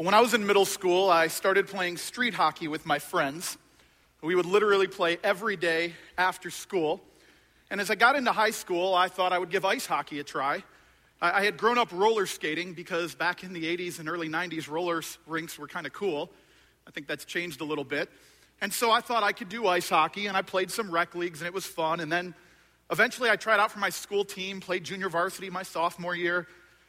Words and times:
When 0.00 0.14
I 0.14 0.20
was 0.22 0.32
in 0.32 0.46
middle 0.46 0.64
school, 0.64 1.10
I 1.10 1.26
started 1.26 1.66
playing 1.66 1.98
street 1.98 2.32
hockey 2.32 2.68
with 2.68 2.86
my 2.86 2.98
friends. 2.98 3.58
We 4.22 4.34
would 4.34 4.46
literally 4.46 4.86
play 4.86 5.18
every 5.22 5.58
day 5.58 5.92
after 6.16 6.48
school. 6.48 7.02
And 7.70 7.82
as 7.82 7.90
I 7.90 7.96
got 7.96 8.16
into 8.16 8.32
high 8.32 8.52
school, 8.52 8.94
I 8.94 9.08
thought 9.08 9.34
I 9.34 9.38
would 9.38 9.50
give 9.50 9.66
ice 9.66 9.84
hockey 9.84 10.18
a 10.18 10.24
try. 10.24 10.64
I 11.20 11.44
had 11.44 11.58
grown 11.58 11.76
up 11.76 11.92
roller 11.92 12.24
skating 12.24 12.72
because 12.72 13.14
back 13.14 13.44
in 13.44 13.52
the 13.52 13.76
80s 13.76 13.98
and 14.00 14.08
early 14.08 14.30
90s, 14.30 14.70
roller 14.70 15.02
rinks 15.26 15.58
were 15.58 15.68
kind 15.68 15.86
of 15.86 15.92
cool. 15.92 16.30
I 16.88 16.92
think 16.92 17.06
that's 17.06 17.26
changed 17.26 17.60
a 17.60 17.64
little 17.64 17.84
bit. 17.84 18.08
And 18.62 18.72
so 18.72 18.90
I 18.90 19.02
thought 19.02 19.22
I 19.22 19.32
could 19.32 19.50
do 19.50 19.66
ice 19.66 19.90
hockey, 19.90 20.28
and 20.28 20.34
I 20.34 20.40
played 20.40 20.70
some 20.70 20.90
rec 20.90 21.14
leagues, 21.14 21.42
and 21.42 21.46
it 21.46 21.52
was 21.52 21.66
fun. 21.66 22.00
And 22.00 22.10
then 22.10 22.34
eventually 22.90 23.28
I 23.28 23.36
tried 23.36 23.60
out 23.60 23.70
for 23.70 23.80
my 23.80 23.90
school 23.90 24.24
team, 24.24 24.60
played 24.60 24.82
junior 24.82 25.10
varsity 25.10 25.50
my 25.50 25.62
sophomore 25.62 26.16
year. 26.16 26.46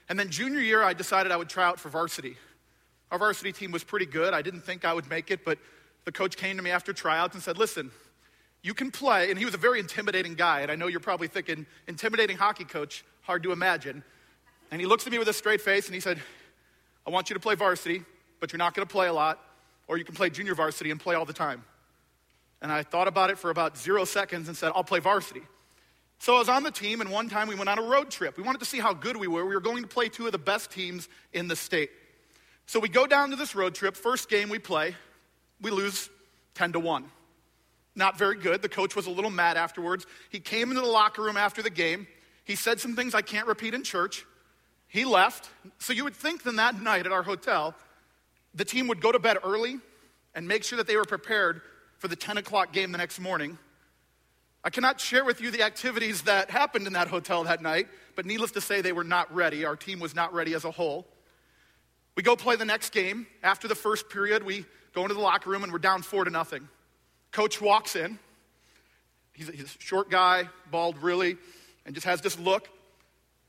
And 0.07 0.17
then 0.17 0.30
junior 0.30 0.62
year, 0.62 0.81
I 0.81 0.93
decided 0.93 1.34
I 1.34 1.35
would 1.35 1.49
try 1.49 1.66
out 1.66 1.77
for 1.77 1.89
varsity. 1.89 2.38
Our 3.11 3.20
varsity 3.20 3.51
team 3.51 3.71
was 3.71 3.83
pretty 3.83 4.05
good. 4.05 4.33
I 4.33 4.41
didn't 4.41 4.61
think 4.61 4.85
I 4.85 4.93
would 4.93 5.09
make 5.09 5.31
it, 5.31 5.43
but 5.43 5.59
the 6.05 6.11
coach 6.11 6.38
came 6.38 6.57
to 6.57 6.63
me 6.63 6.71
after 6.71 6.93
tryouts 6.93 7.35
and 7.35 7.43
said, 7.43 7.57
Listen, 7.57 7.91
you 8.63 8.73
can 8.73 8.91
play. 8.91 9.29
And 9.29 9.38
he 9.38 9.45
was 9.45 9.53
a 9.53 9.57
very 9.57 9.79
intimidating 9.79 10.35
guy. 10.35 10.61
And 10.61 10.71
I 10.71 10.75
know 10.75 10.88
you're 10.88 10.99
probably 10.99 11.27
thinking, 11.27 11.66
intimidating 11.88 12.38
hockey 12.38 12.63
coach, 12.63 13.03
hard 13.21 13.43
to 13.43 13.52
imagine. 13.52 14.03
And 14.71 14.79
he 14.79 14.88
looks 14.88 15.05
at 15.05 15.11
me 15.11 15.19
with 15.19 15.27
a 15.27 15.33
straight 15.33 15.61
face 15.61 15.88
and 15.88 15.93
he 15.93 15.99
said, 15.99 16.19
I 17.05 17.09
want 17.09 17.29
you 17.29 17.33
to 17.33 17.39
play 17.39 17.55
varsity, 17.55 18.03
but 18.39 18.53
you're 18.53 18.59
not 18.59 18.73
going 18.73 18.88
to 18.88 18.91
play 18.91 19.07
a 19.07 19.13
lot, 19.13 19.39
or 19.88 19.97
you 19.97 20.05
can 20.05 20.16
play 20.16 20.30
junior 20.30 20.55
varsity 20.55 20.91
and 20.91 20.99
play 20.99 21.16
all 21.16 21.25
the 21.25 21.33
time. 21.33 21.63
And 22.61 22.71
I 22.71 22.83
thought 22.83 23.07
about 23.07 23.31
it 23.31 23.39
for 23.39 23.49
about 23.49 23.77
zero 23.77 24.05
seconds 24.05 24.47
and 24.47 24.55
said, 24.55 24.71
I'll 24.75 24.83
play 24.83 24.99
varsity. 24.99 25.41
So 26.19 26.35
I 26.35 26.39
was 26.39 26.49
on 26.49 26.61
the 26.61 26.69
team, 26.69 27.02
and 27.02 27.09
one 27.09 27.27
time 27.27 27.47
we 27.47 27.55
went 27.55 27.67
on 27.67 27.80
a 27.80 27.81
road 27.81 28.11
trip. 28.11 28.38
We 28.38 28.43
wanted 28.43 28.59
to 28.59 28.66
see 28.66 28.80
how 28.80 28.93
good 28.93 29.17
we 29.17 29.27
were. 29.27 29.43
We 29.43 29.55
were 29.55 29.61
going 29.61 29.81
to 29.81 29.88
play 29.88 30.07
two 30.07 30.27
of 30.27 30.31
the 30.31 30.38
best 30.38 30.69
teams 30.69 31.09
in 31.33 31.47
the 31.47 31.55
state. 31.55 31.89
So 32.72 32.80
we 32.80 32.88
go 32.88 33.05
down 33.05 33.31
to 33.31 33.36
this 33.36 33.53
road 33.53 33.75
trip. 33.75 33.97
First 33.97 34.30
game 34.30 34.47
we 34.47 34.58
play, 34.58 34.95
we 35.59 35.72
lose 35.72 36.09
10 36.53 36.72
to 36.72 36.80
1. 36.80 37.03
Not 37.95 38.17
very 38.17 38.38
good. 38.38 38.61
The 38.61 38.69
coach 38.69 38.95
was 38.95 39.08
a 39.08 39.09
little 39.09 39.30
mad 39.30 39.58
afterwards. 39.58 40.05
He 40.30 40.39
came 40.39 40.69
into 40.69 40.80
the 40.80 40.88
locker 40.88 41.22
room 41.22 41.36
after 41.36 41.61
the 41.61 41.69
game. 41.69 42.08
He 42.45 42.55
said 42.55 42.80
some 42.80 42.95
things 42.95 43.14
I 43.14 43.23
can't 43.23 43.45
repeat 43.45 43.73
in 43.73 43.83
church. 43.83 44.25
He 44.88 45.03
left. 45.03 45.49
So 45.80 45.92
you 45.92 46.05
would 46.05 46.16
think 46.16 46.44
then 46.44 46.55
that 46.55 46.81
night 46.81 47.05
at 47.05 47.11
our 47.11 47.23
hotel, 47.23 47.75
the 48.55 48.64
team 48.64 48.88
would 48.88 49.02
go 49.02 49.11
to 49.11 49.19
bed 49.19 49.39
early 49.44 49.77
and 50.33 50.47
make 50.47 50.64
sure 50.64 50.77
that 50.77 50.88
they 50.88 50.95
were 50.95 51.03
prepared 51.03 51.59
for 51.97 52.08
the 52.08 52.16
10 52.16 52.38
o'clock 52.38 52.72
game 52.72 52.94
the 52.94 52.97
next 52.97 53.19
morning. 53.19 53.58
I 54.64 54.69
cannot 54.69 55.02
share 55.02 55.25
with 55.25 55.42
you 55.42 55.52
the 55.52 55.64
activities 55.64 56.22
that 56.22 56.49
happened 56.49 56.88
in 56.88 56.94
that 56.94 57.09
hotel 57.09 57.44
that 57.44 57.61
night, 57.61 57.89
but 58.16 58.25
needless 58.25 58.52
to 58.52 58.61
say, 58.61 58.80
they 58.80 58.94
were 58.94 59.03
not 59.03 59.36
ready. 59.36 59.66
Our 59.66 59.75
team 59.75 59.99
was 59.99 60.16
not 60.16 60.33
ready 60.33 60.53
as 60.53 60.64
a 60.64 60.72
whole. 60.72 61.05
We 62.22 62.23
go 62.23 62.36
play 62.36 62.55
the 62.55 62.66
next 62.66 62.91
game. 62.91 63.25
After 63.41 63.67
the 63.67 63.73
first 63.73 64.08
period, 64.08 64.44
we 64.44 64.64
go 64.94 65.02
into 65.02 65.16
the 65.16 65.22
locker 65.22 65.50
room 65.50 65.64
and 65.64 65.73
we're 65.73 65.80
down 65.80 66.03
four 66.03 66.23
to 66.23 66.30
nothing. 66.30 66.69
Coach 67.31 67.59
walks 67.59 67.95
in. 67.95 68.19
He's 69.33 69.50
a, 69.50 69.52
he's 69.52 69.64
a 69.64 69.81
short 69.81 70.11
guy, 70.11 70.47
bald 70.69 71.02
really, 71.02 71.38
and 71.83 71.95
just 71.95 72.05
has 72.05 72.22
this 72.22 72.38
look, 72.38 72.69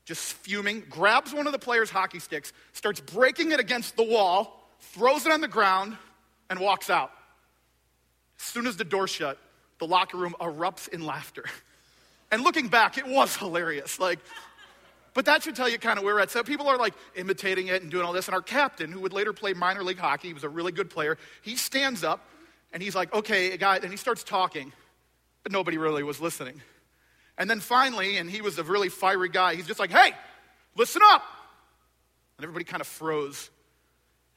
just 0.05 0.33
fuming, 0.33 0.81
grabs 0.89 1.31
one 1.31 1.45
of 1.45 1.53
the 1.53 1.59
players' 1.59 1.91
hockey 1.91 2.17
sticks, 2.17 2.51
starts 2.71 2.99
breaking 2.99 3.51
it 3.51 3.59
against 3.59 3.95
the 3.95 4.01
wall, 4.01 4.67
throws 4.79 5.27
it 5.27 5.31
on 5.31 5.41
the 5.41 5.47
ground, 5.47 5.95
and 6.49 6.59
walks 6.59 6.89
out. 6.89 7.11
As 8.39 8.43
soon 8.45 8.65
as 8.65 8.75
the 8.75 8.85
door 8.85 9.07
shut, 9.07 9.37
the 9.77 9.85
locker 9.85 10.17
room 10.17 10.33
erupts 10.41 10.87
in 10.89 11.05
laughter. 11.05 11.45
And 12.31 12.41
looking 12.41 12.67
back, 12.67 12.97
it 12.97 13.05
was 13.05 13.35
hilarious. 13.35 13.99
Like, 13.99 14.17
but 15.13 15.25
that 15.25 15.43
should 15.43 15.55
tell 15.55 15.69
you 15.69 15.77
kind 15.77 15.97
of 15.97 16.03
where 16.03 16.15
we're 16.15 16.21
at. 16.21 16.31
So 16.31 16.43
people 16.43 16.67
are 16.67 16.77
like 16.77 16.93
imitating 17.15 17.67
it 17.67 17.81
and 17.81 17.91
doing 17.91 18.05
all 18.05 18.13
this. 18.13 18.27
And 18.27 18.35
our 18.35 18.41
captain, 18.41 18.91
who 18.91 18.99
would 19.01 19.13
later 19.13 19.33
play 19.33 19.53
minor 19.53 19.83
league 19.83 19.99
hockey, 19.99 20.29
he 20.29 20.33
was 20.33 20.43
a 20.43 20.49
really 20.49 20.71
good 20.71 20.89
player, 20.89 21.17
he 21.41 21.55
stands 21.55 22.03
up 22.03 22.27
and 22.71 22.81
he's 22.81 22.95
like, 22.95 23.13
okay, 23.13 23.55
guy, 23.57 23.77
and 23.77 23.91
he 23.91 23.97
starts 23.97 24.23
talking, 24.23 24.73
but 25.43 25.51
nobody 25.51 25.77
really 25.77 26.03
was 26.03 26.19
listening. 26.19 26.61
And 27.37 27.49
then 27.49 27.59
finally, 27.59 28.17
and 28.17 28.29
he 28.29 28.41
was 28.41 28.57
a 28.57 28.63
really 28.63 28.89
fiery 28.89 29.29
guy, 29.29 29.55
he's 29.55 29.67
just 29.67 29.79
like, 29.79 29.91
hey, 29.91 30.11
listen 30.75 31.01
up. 31.11 31.23
And 32.37 32.43
everybody 32.43 32.65
kind 32.65 32.81
of 32.81 32.87
froze. 32.87 33.51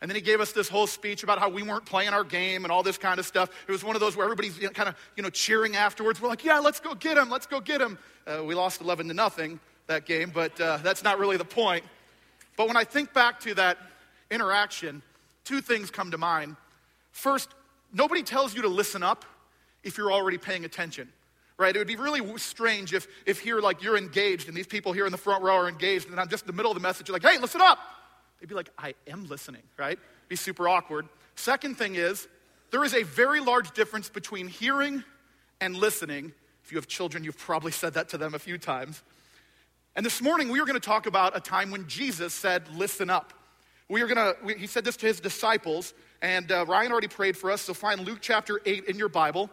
And 0.03 0.10
then 0.10 0.15
he 0.15 0.20
gave 0.20 0.41
us 0.41 0.53
this 0.53 0.69
whole 0.69 0.86
speech 0.86 1.22
about 1.22 1.38
how 1.38 1.48
we 1.48 1.62
weren't 1.62 1.86
playing 1.86 2.10
our 2.10 2.25
game 2.25 2.66
and 2.66 2.72
all 2.72 2.82
this 2.82 2.98
kind 2.98 3.19
of 3.19 3.25
stuff. 3.25 3.48
It 3.66 3.72
was 3.72 3.82
one 3.82 3.97
of 3.97 4.00
those 4.00 4.15
where 4.15 4.25
everybody's 4.25 4.59
kind 4.75 4.91
of, 4.91 4.97
you 5.16 5.22
know, 5.22 5.31
cheering 5.31 5.75
afterwards. 5.75 6.20
We're 6.20 6.28
like, 6.28 6.44
yeah, 6.44 6.59
let's 6.59 6.81
go 6.81 6.94
get 6.94 7.16
him, 7.16 7.31
let's 7.31 7.47
go 7.47 7.60
get 7.60 7.81
him. 7.81 7.98
Uh, 8.26 8.44
we 8.44 8.54
lost 8.54 8.82
11 8.82 9.09
to 9.09 9.15
nothing 9.15 9.59
that 9.86 10.06
game, 10.06 10.30
but 10.34 10.60
uh, 10.60 10.78
that's 10.82 11.02
not 11.02 11.19
really 11.19 11.36
the 11.36 11.44
point. 11.44 11.84
But 12.56 12.69
when 12.69 12.76
I 12.76 12.84
think 12.84 13.12
back 13.12 13.41
to 13.41 13.54
that 13.54 13.78
interaction, 14.30 15.02
two 15.44 15.60
things 15.60 15.91
come 15.91 16.10
to 16.10 16.19
mind. 16.19 16.56
First, 17.12 17.50
nobody 17.92 18.22
tells 18.22 18.54
you 18.54 18.62
to 18.62 18.69
listen 18.69 19.02
up 19.02 19.24
if 19.84 19.97
you're 19.97 20.12
already 20.12 20.38
paying 20.38 20.64
attention 20.64 21.08
right? 21.58 21.74
It 21.74 21.78
would 21.78 21.88
be 21.88 21.97
really 21.97 22.38
strange 22.38 22.92
if 22.92 23.06
if 23.24 23.41
here 23.41 23.60
like 23.60 23.82
you're 23.82 23.97
engaged 23.97 24.48
and 24.48 24.56
these 24.56 24.66
people 24.66 24.92
here 24.92 25.06
in 25.06 25.12
the 25.12 25.19
front 25.19 25.42
row 25.42 25.56
are 25.56 25.69
engaged 25.69 26.08
and 26.08 26.20
i'm 26.20 26.28
just 26.28 26.44
in 26.44 26.47
the 26.47 26.53
middle 26.53 26.70
of 26.70 26.76
the 26.76 26.82
message 26.82 27.08
you're 27.08 27.14
like 27.14 27.24
hey 27.24 27.38
listen 27.38 27.60
up! 27.60 27.78
They'd 28.41 28.48
be 28.48 28.54
like 28.54 28.70
i 28.78 28.94
am 29.06 29.26
listening 29.26 29.62
right? 29.76 29.98
Be 30.28 30.36
super 30.36 30.68
awkward. 30.68 31.06
Second 31.36 31.76
thing 31.78 31.94
is 31.94 32.26
there 32.70 32.84
is 32.84 32.94
a 32.94 33.04
very 33.04 33.41
large 33.41 33.70
difference 33.72 34.08
between 34.08 34.48
hearing 34.48 35.04
and 35.60 35.76
listening. 35.76 36.32
If 36.64 36.72
you 36.72 36.78
have 36.78 36.86
children 36.86 37.24
you've 37.24 37.38
probably 37.38 37.72
said 37.72 37.94
that 37.94 38.10
to 38.10 38.18
them 38.18 38.34
a 38.34 38.38
few 38.38 38.58
times 38.58 39.03
and 39.96 40.06
this 40.06 40.22
morning 40.22 40.50
we 40.50 40.60
are 40.60 40.64
going 40.64 40.78
to 40.78 40.86
talk 40.86 41.06
about 41.06 41.36
a 41.36 41.40
time 41.40 41.70
when 41.72 41.86
jesus 41.88 42.32
said 42.32 42.62
listen 42.74 43.10
up 43.10 43.32
we 43.88 44.00
are 44.02 44.06
going 44.06 44.16
to 44.16 44.58
he 44.58 44.66
said 44.66 44.84
this 44.84 44.96
to 44.96 45.06
his 45.06 45.18
disciples 45.18 45.92
and 46.22 46.50
uh, 46.50 46.64
Ryan 46.66 46.92
already 46.92 47.08
prayed 47.08 47.36
for 47.36 47.50
us, 47.50 47.62
so 47.62 47.74
find 47.74 48.00
Luke 48.00 48.18
chapter 48.20 48.60
8 48.64 48.86
in 48.86 48.98
your 48.98 49.08
Bible. 49.08 49.50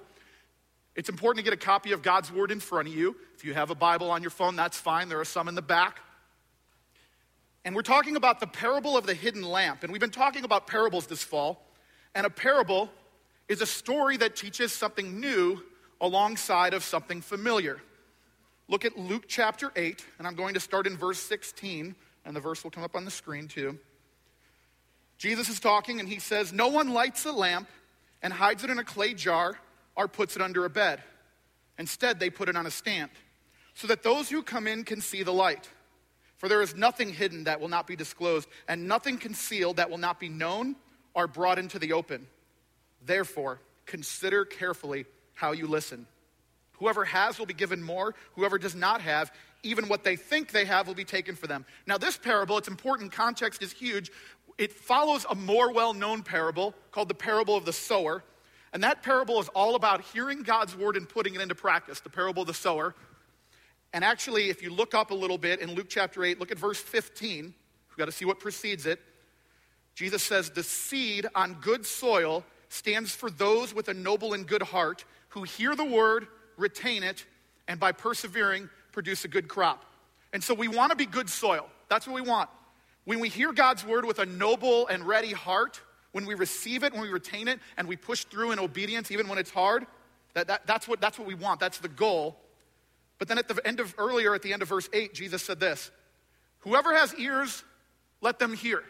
It's 0.95 1.09
important 1.09 1.43
to 1.45 1.51
get 1.51 1.53
a 1.53 1.65
copy 1.65 1.91
of 1.91 2.01
God's 2.01 2.31
Word 2.31 2.51
in 2.51 2.59
front 2.59 2.87
of 2.87 2.95
you. 2.95 3.15
If 3.35 3.43
you 3.43 3.53
have 3.53 3.69
a 3.69 3.75
Bible 3.75 4.11
on 4.11 4.21
your 4.21 4.31
phone, 4.31 4.55
that's 4.55 4.77
fine. 4.77 5.09
There 5.09 5.19
are 5.19 5.25
some 5.25 5.47
in 5.47 5.55
the 5.55 5.61
back. 5.61 5.99
And 7.65 7.75
we're 7.75 7.81
talking 7.81 8.15
about 8.15 8.39
the 8.39 8.47
parable 8.47 8.97
of 8.97 9.05
the 9.05 9.13
hidden 9.13 9.41
lamp. 9.41 9.83
And 9.83 9.91
we've 9.91 10.01
been 10.01 10.09
talking 10.09 10.43
about 10.43 10.67
parables 10.67 11.07
this 11.07 11.23
fall. 11.23 11.65
And 12.13 12.25
a 12.25 12.29
parable 12.29 12.89
is 13.47 13.61
a 13.61 13.65
story 13.65 14.17
that 14.17 14.35
teaches 14.35 14.71
something 14.71 15.19
new 15.19 15.61
alongside 15.99 16.73
of 16.73 16.83
something 16.83 17.21
familiar. 17.21 17.81
Look 18.67 18.85
at 18.85 18.97
Luke 18.97 19.25
chapter 19.27 19.71
8, 19.75 20.05
and 20.17 20.27
I'm 20.27 20.35
going 20.35 20.53
to 20.53 20.59
start 20.59 20.87
in 20.87 20.97
verse 20.97 21.19
16, 21.19 21.95
and 22.25 22.35
the 22.35 22.39
verse 22.39 22.63
will 22.63 22.71
come 22.71 22.83
up 22.83 22.95
on 22.95 23.05
the 23.05 23.11
screen 23.11 23.47
too. 23.47 23.77
Jesus 25.17 25.49
is 25.49 25.59
talking 25.59 25.99
and 25.99 26.09
he 26.09 26.19
says, 26.19 26.51
No 26.51 26.69
one 26.69 26.93
lights 26.93 27.25
a 27.25 27.31
lamp 27.31 27.69
and 28.21 28.33
hides 28.33 28.63
it 28.63 28.69
in 28.69 28.79
a 28.79 28.83
clay 28.83 29.13
jar 29.13 29.57
or 29.95 30.07
puts 30.07 30.35
it 30.35 30.41
under 30.41 30.65
a 30.65 30.69
bed. 30.69 31.01
Instead, 31.77 32.19
they 32.19 32.29
put 32.29 32.49
it 32.49 32.55
on 32.55 32.65
a 32.65 32.71
stand 32.71 33.11
so 33.73 33.87
that 33.87 34.03
those 34.03 34.29
who 34.29 34.43
come 34.43 34.67
in 34.67 34.83
can 34.83 35.01
see 35.01 35.23
the 35.23 35.33
light. 35.33 35.69
For 36.37 36.49
there 36.49 36.61
is 36.61 36.75
nothing 36.75 37.13
hidden 37.13 37.45
that 37.45 37.59
will 37.59 37.69
not 37.69 37.87
be 37.87 37.95
disclosed, 37.95 38.49
and 38.67 38.87
nothing 38.87 39.17
concealed 39.17 39.77
that 39.77 39.89
will 39.89 39.97
not 39.97 40.19
be 40.19 40.29
known 40.29 40.75
or 41.13 41.25
brought 41.25 41.57
into 41.57 41.79
the 41.79 41.93
open. 41.93 42.27
Therefore, 43.05 43.61
consider 43.85 44.45
carefully 44.45 45.05
how 45.35 45.53
you 45.53 45.67
listen. 45.67 46.05
Whoever 46.73 47.05
has 47.05 47.39
will 47.39 47.45
be 47.45 47.53
given 47.53 47.81
more, 47.81 48.15
whoever 48.35 48.57
does 48.57 48.75
not 48.75 49.01
have, 49.01 49.31
even 49.63 49.87
what 49.87 50.03
they 50.03 50.15
think 50.15 50.51
they 50.51 50.65
have 50.65 50.87
will 50.87 50.95
be 50.95 51.05
taken 51.05 51.35
for 51.35 51.47
them. 51.47 51.65
Now, 51.87 51.97
this 51.97 52.17
parable, 52.17 52.57
it's 52.57 52.67
important, 52.67 53.11
context 53.11 53.61
is 53.61 53.71
huge 53.71 54.11
it 54.57 54.71
follows 54.71 55.25
a 55.29 55.35
more 55.35 55.71
well 55.71 55.93
known 55.93 56.23
parable 56.23 56.73
called 56.91 57.07
the 57.07 57.15
parable 57.15 57.55
of 57.55 57.65
the 57.65 57.73
sower. 57.73 58.23
And 58.71 58.83
that 58.83 59.03
parable 59.03 59.39
is 59.39 59.49
all 59.49 59.75
about 59.75 60.01
hearing 60.01 60.41
God's 60.41 60.75
word 60.75 60.97
and 60.97 61.07
putting 61.07 61.35
it 61.35 61.41
into 61.41 61.55
practice, 61.55 61.99
the 61.99 62.09
parable 62.09 62.41
of 62.41 62.47
the 62.47 62.53
sower. 62.53 62.95
And 63.93 64.03
actually, 64.03 64.49
if 64.49 64.63
you 64.63 64.71
look 64.71 64.95
up 64.95 65.11
a 65.11 65.15
little 65.15 65.37
bit 65.37 65.59
in 65.59 65.75
Luke 65.75 65.87
chapter 65.89 66.23
8, 66.23 66.39
look 66.39 66.51
at 66.51 66.57
verse 66.57 66.79
15. 66.79 67.43
We've 67.43 67.97
got 67.97 68.05
to 68.05 68.11
see 68.11 68.25
what 68.25 68.39
precedes 68.39 68.87
it. 68.87 68.99
Jesus 69.93 70.23
says, 70.23 70.49
The 70.49 70.63
seed 70.63 71.27
on 71.35 71.55
good 71.55 71.85
soil 71.85 72.43
stands 72.69 73.11
for 73.13 73.29
those 73.29 73.75
with 73.75 73.89
a 73.89 73.93
noble 73.93 74.33
and 74.33 74.47
good 74.47 74.63
heart 74.63 75.05
who 75.29 75.43
hear 75.43 75.75
the 75.75 75.85
word, 75.85 76.25
retain 76.57 77.03
it, 77.03 77.25
and 77.67 77.79
by 77.79 77.91
persevering, 77.91 78.69
produce 78.91 79.25
a 79.25 79.27
good 79.27 79.47
crop. 79.47 79.85
And 80.31 80.43
so 80.43 80.53
we 80.53 80.67
want 80.67 80.91
to 80.91 80.95
be 80.95 81.05
good 81.05 81.29
soil. 81.29 81.67
That's 81.89 82.07
what 82.07 82.15
we 82.15 82.21
want. 82.21 82.49
When 83.05 83.19
we 83.19 83.29
hear 83.29 83.51
God's 83.51 83.85
word 83.85 84.05
with 84.05 84.19
a 84.19 84.25
noble 84.25 84.87
and 84.87 85.05
ready 85.05 85.31
heart, 85.31 85.81
when 86.11 86.25
we 86.25 86.35
receive 86.35 86.83
it, 86.83 86.93
when 86.93 87.01
we 87.01 87.09
retain 87.09 87.47
it, 87.47 87.59
and 87.77 87.87
we 87.87 87.95
push 87.95 88.23
through 88.25 88.51
in 88.51 88.59
obedience, 88.59 89.11
even 89.11 89.27
when 89.27 89.37
it's 89.37 89.51
hard, 89.51 89.85
that, 90.33 90.47
that, 90.47 90.65
that's, 90.65 90.87
what, 90.87 91.01
that's 91.01 91.19
what 91.19 91.27
we 91.27 91.35
want. 91.35 91.59
That's 91.59 91.79
the 91.79 91.89
goal. 91.89 92.37
But 93.19 93.27
then 93.27 93.37
at 93.37 93.47
the 93.47 93.59
end 93.65 93.79
of 93.79 93.93
earlier, 93.97 94.33
at 94.33 94.41
the 94.41 94.53
end 94.53 94.61
of 94.61 94.69
verse 94.69 94.89
8, 94.91 95.13
Jesus 95.13 95.43
said 95.43 95.59
this 95.59 95.91
Whoever 96.59 96.95
has 96.95 97.13
ears, 97.15 97.63
let 98.21 98.39
them 98.39 98.53
hear. 98.53 98.83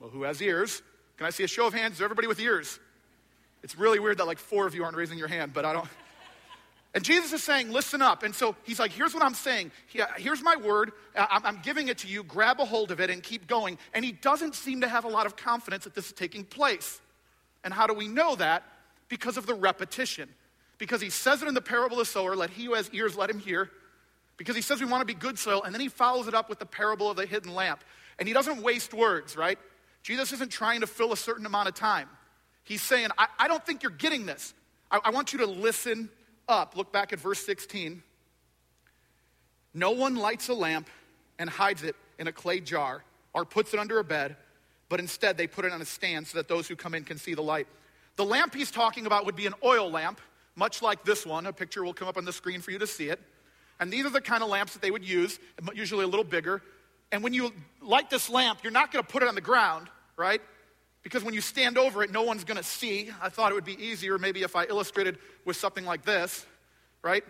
Well, 0.00 0.10
who 0.10 0.24
has 0.24 0.42
ears? 0.42 0.82
Can 1.16 1.26
I 1.26 1.30
see 1.30 1.44
a 1.44 1.48
show 1.48 1.66
of 1.66 1.74
hands? 1.74 1.96
Is 1.96 2.02
everybody 2.02 2.26
with 2.26 2.40
ears? 2.40 2.80
It's 3.62 3.78
really 3.78 4.00
weird 4.00 4.18
that 4.18 4.26
like 4.26 4.38
four 4.38 4.66
of 4.66 4.74
you 4.74 4.82
aren't 4.82 4.96
raising 4.96 5.18
your 5.18 5.28
hand, 5.28 5.52
but 5.54 5.64
I 5.64 5.72
don't. 5.72 5.88
And 6.94 7.02
Jesus 7.02 7.32
is 7.32 7.42
saying, 7.42 7.72
listen 7.72 8.02
up. 8.02 8.22
And 8.22 8.34
so 8.34 8.54
he's 8.64 8.78
like, 8.78 8.92
here's 8.92 9.14
what 9.14 9.22
I'm 9.22 9.34
saying. 9.34 9.70
Uh, 9.98 10.04
here's 10.18 10.42
my 10.42 10.56
word. 10.56 10.92
Uh, 11.16 11.26
I'm 11.30 11.60
giving 11.62 11.88
it 11.88 11.98
to 11.98 12.08
you. 12.08 12.22
Grab 12.22 12.60
a 12.60 12.66
hold 12.66 12.90
of 12.90 13.00
it 13.00 13.08
and 13.08 13.22
keep 13.22 13.46
going. 13.46 13.78
And 13.94 14.04
he 14.04 14.12
doesn't 14.12 14.54
seem 14.54 14.82
to 14.82 14.88
have 14.88 15.04
a 15.04 15.08
lot 15.08 15.24
of 15.24 15.34
confidence 15.34 15.84
that 15.84 15.94
this 15.94 16.06
is 16.06 16.12
taking 16.12 16.44
place. 16.44 17.00
And 17.64 17.72
how 17.72 17.86
do 17.86 17.94
we 17.94 18.08
know 18.08 18.36
that? 18.36 18.64
Because 19.08 19.38
of 19.38 19.46
the 19.46 19.54
repetition. 19.54 20.28
Because 20.76 21.00
he 21.00 21.08
says 21.08 21.40
it 21.42 21.48
in 21.48 21.54
the 21.54 21.62
parable 21.62 21.98
of 21.98 22.06
the 22.06 22.12
sower, 22.12 22.36
let 22.36 22.50
he 22.50 22.66
who 22.66 22.74
has 22.74 22.90
ears, 22.90 23.16
let 23.16 23.30
him 23.30 23.38
hear. 23.38 23.70
Because 24.36 24.54
he 24.54 24.62
says 24.62 24.80
we 24.80 24.86
want 24.86 25.00
to 25.00 25.06
be 25.06 25.18
good 25.18 25.38
soil. 25.38 25.62
And 25.62 25.72
then 25.72 25.80
he 25.80 25.88
follows 25.88 26.28
it 26.28 26.34
up 26.34 26.50
with 26.50 26.58
the 26.58 26.66
parable 26.66 27.10
of 27.10 27.16
the 27.16 27.24
hidden 27.24 27.54
lamp. 27.54 27.82
And 28.18 28.28
he 28.28 28.34
doesn't 28.34 28.62
waste 28.62 28.92
words, 28.92 29.34
right? 29.34 29.58
Jesus 30.02 30.32
isn't 30.32 30.50
trying 30.50 30.80
to 30.80 30.86
fill 30.86 31.12
a 31.12 31.16
certain 31.16 31.46
amount 31.46 31.68
of 31.68 31.74
time. 31.74 32.08
He's 32.64 32.82
saying, 32.82 33.08
I, 33.16 33.28
I 33.38 33.48
don't 33.48 33.64
think 33.64 33.82
you're 33.82 33.92
getting 33.92 34.26
this. 34.26 34.52
I, 34.90 35.00
I 35.04 35.10
want 35.10 35.32
you 35.32 35.38
to 35.38 35.46
listen 35.46 36.10
up. 36.48 36.76
Look 36.76 36.92
back 36.92 37.12
at 37.12 37.20
verse 37.20 37.44
16. 37.44 38.02
No 39.74 39.90
one 39.92 40.16
lights 40.16 40.48
a 40.48 40.54
lamp 40.54 40.88
and 41.38 41.48
hides 41.48 41.82
it 41.82 41.96
in 42.18 42.26
a 42.28 42.32
clay 42.32 42.60
jar 42.60 43.04
or 43.32 43.44
puts 43.44 43.72
it 43.72 43.80
under 43.80 43.98
a 43.98 44.04
bed, 44.04 44.36
but 44.88 45.00
instead 45.00 45.36
they 45.36 45.46
put 45.46 45.64
it 45.64 45.72
on 45.72 45.80
a 45.80 45.84
stand 45.84 46.26
so 46.26 46.38
that 46.38 46.48
those 46.48 46.68
who 46.68 46.76
come 46.76 46.94
in 46.94 47.04
can 47.04 47.18
see 47.18 47.34
the 47.34 47.42
light. 47.42 47.66
The 48.16 48.24
lamp 48.24 48.54
he's 48.54 48.70
talking 48.70 49.06
about 49.06 49.24
would 49.24 49.36
be 49.36 49.46
an 49.46 49.54
oil 49.64 49.90
lamp, 49.90 50.20
much 50.54 50.82
like 50.82 51.04
this 51.04 51.24
one. 51.24 51.46
A 51.46 51.52
picture 51.52 51.82
will 51.82 51.94
come 51.94 52.08
up 52.08 52.18
on 52.18 52.24
the 52.24 52.32
screen 52.32 52.60
for 52.60 52.70
you 52.70 52.78
to 52.78 52.86
see 52.86 53.08
it. 53.08 53.18
And 53.80 53.90
these 53.90 54.04
are 54.04 54.10
the 54.10 54.20
kind 54.20 54.42
of 54.42 54.50
lamps 54.50 54.74
that 54.74 54.82
they 54.82 54.90
would 54.90 55.04
use, 55.04 55.38
usually 55.74 56.04
a 56.04 56.06
little 56.06 56.24
bigger. 56.24 56.62
And 57.10 57.22
when 57.22 57.32
you 57.32 57.52
light 57.80 58.10
this 58.10 58.28
lamp, 58.28 58.60
you're 58.62 58.72
not 58.72 58.92
going 58.92 59.04
to 59.04 59.10
put 59.10 59.22
it 59.22 59.28
on 59.28 59.34
the 59.34 59.40
ground, 59.40 59.88
right? 60.16 60.40
Because 61.02 61.24
when 61.24 61.34
you 61.34 61.40
stand 61.40 61.78
over 61.78 62.02
it, 62.02 62.12
no 62.12 62.22
one's 62.22 62.44
going 62.44 62.58
to 62.58 62.62
see. 62.62 63.10
I 63.20 63.28
thought 63.28 63.50
it 63.50 63.54
would 63.54 63.64
be 63.64 63.82
easier 63.82 64.18
maybe 64.18 64.42
if 64.42 64.54
I 64.54 64.64
illustrated 64.64 65.18
with 65.44 65.56
something 65.56 65.84
like 65.84 66.04
this, 66.04 66.46
right? 67.02 67.24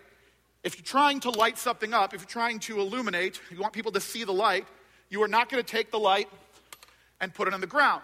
If 0.63 0.77
you're 0.77 0.85
trying 0.85 1.19
to 1.21 1.31
light 1.31 1.57
something 1.57 1.93
up, 1.93 2.13
if 2.13 2.21
you're 2.21 2.27
trying 2.27 2.59
to 2.59 2.79
illuminate, 2.79 3.41
you 3.51 3.59
want 3.59 3.73
people 3.73 3.91
to 3.93 3.99
see 3.99 4.23
the 4.23 4.31
light, 4.31 4.65
you 5.09 5.21
are 5.23 5.27
not 5.27 5.49
going 5.49 5.61
to 5.61 5.69
take 5.69 5.91
the 5.91 5.99
light 5.99 6.29
and 7.19 7.33
put 7.33 7.47
it 7.47 7.53
on 7.53 7.61
the 7.61 7.67
ground. 7.67 8.03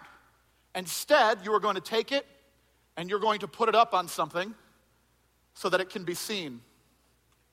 Instead, 0.74 1.38
you 1.44 1.52
are 1.52 1.60
going 1.60 1.76
to 1.76 1.80
take 1.80 2.12
it 2.12 2.26
and 2.96 3.08
you're 3.08 3.20
going 3.20 3.40
to 3.40 3.48
put 3.48 3.68
it 3.68 3.74
up 3.74 3.94
on 3.94 4.08
something 4.08 4.54
so 5.54 5.68
that 5.68 5.80
it 5.80 5.90
can 5.90 6.04
be 6.04 6.14
seen. 6.14 6.60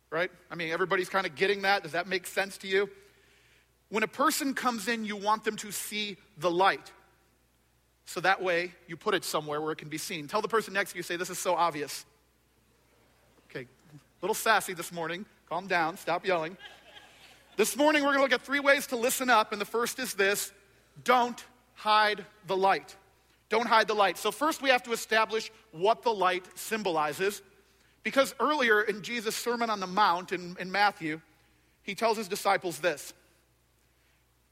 Right? 0.10 0.32
I 0.50 0.56
mean, 0.56 0.72
everybody's 0.72 1.10
kind 1.10 1.26
of 1.26 1.36
getting 1.36 1.64
that. 1.64 1.84
Does 1.84 1.92
that 1.92 2.08
make 2.08 2.26
sense 2.26 2.58
to 2.60 2.68
you? 2.68 2.90
When 3.90 4.04
a 4.04 4.08
person 4.08 4.54
comes 4.54 4.88
in, 4.88 5.06
you 5.06 5.16
want 5.16 5.44
them 5.44 5.56
to 5.58 5.72
see 5.72 6.18
the 6.38 6.52
light. 6.52 6.92
So 8.08 8.22
that 8.22 8.42
way, 8.42 8.72
you 8.88 8.96
put 8.96 9.14
it 9.14 9.26
somewhere 9.26 9.60
where 9.60 9.74
it 9.74 9.78
can 9.78 9.90
be 9.90 9.98
seen. 9.98 10.28
Tell 10.28 10.42
the 10.42 10.48
person 10.48 10.74
next 10.74 10.94
to 10.94 10.98
you, 10.98 11.04
say, 11.04 11.18
This 11.18 11.30
is 11.30 11.38
so 11.38 11.56
obvious. 11.56 12.06
Okay, 13.52 13.64
a 13.66 13.98
little 14.22 14.34
sassy 14.34 14.74
this 14.74 14.92
morning. 14.92 15.26
Calm 15.50 15.68
down, 15.68 15.98
stop 15.98 16.26
yelling. 16.26 16.58
This 17.58 17.76
morning, 17.76 18.04
we're 18.04 18.14
going 18.14 18.20
to 18.20 18.24
look 18.24 18.34
at 18.34 18.46
three 18.46 18.60
ways 18.60 18.88
to 18.88 18.96
listen 18.96 19.30
up, 19.30 19.52
and 19.52 19.60
the 19.60 19.66
first 19.66 20.00
is 20.00 20.14
this 20.14 20.54
don't 21.04 21.44
hide 21.76 22.26
the 22.48 22.56
light. 22.56 22.96
Don't 23.50 23.68
hide 23.68 23.88
the 23.88 23.94
light. 23.94 24.18
So, 24.18 24.32
first, 24.32 24.62
we 24.62 24.70
have 24.70 24.84
to 24.84 24.94
establish 24.94 25.52
what 25.72 26.02
the 26.02 26.14
light 26.14 26.46
symbolizes. 26.56 27.42
Because 28.04 28.34
earlier 28.40 28.82
in 28.82 29.02
Jesus' 29.02 29.36
Sermon 29.36 29.70
on 29.70 29.82
the 29.82 29.88
Mount 29.88 30.32
in, 30.32 30.56
in 30.62 30.72
Matthew, 30.72 31.20
he 31.84 31.94
tells 31.94 32.16
his 32.16 32.30
disciples 32.30 32.80
this. 32.80 33.14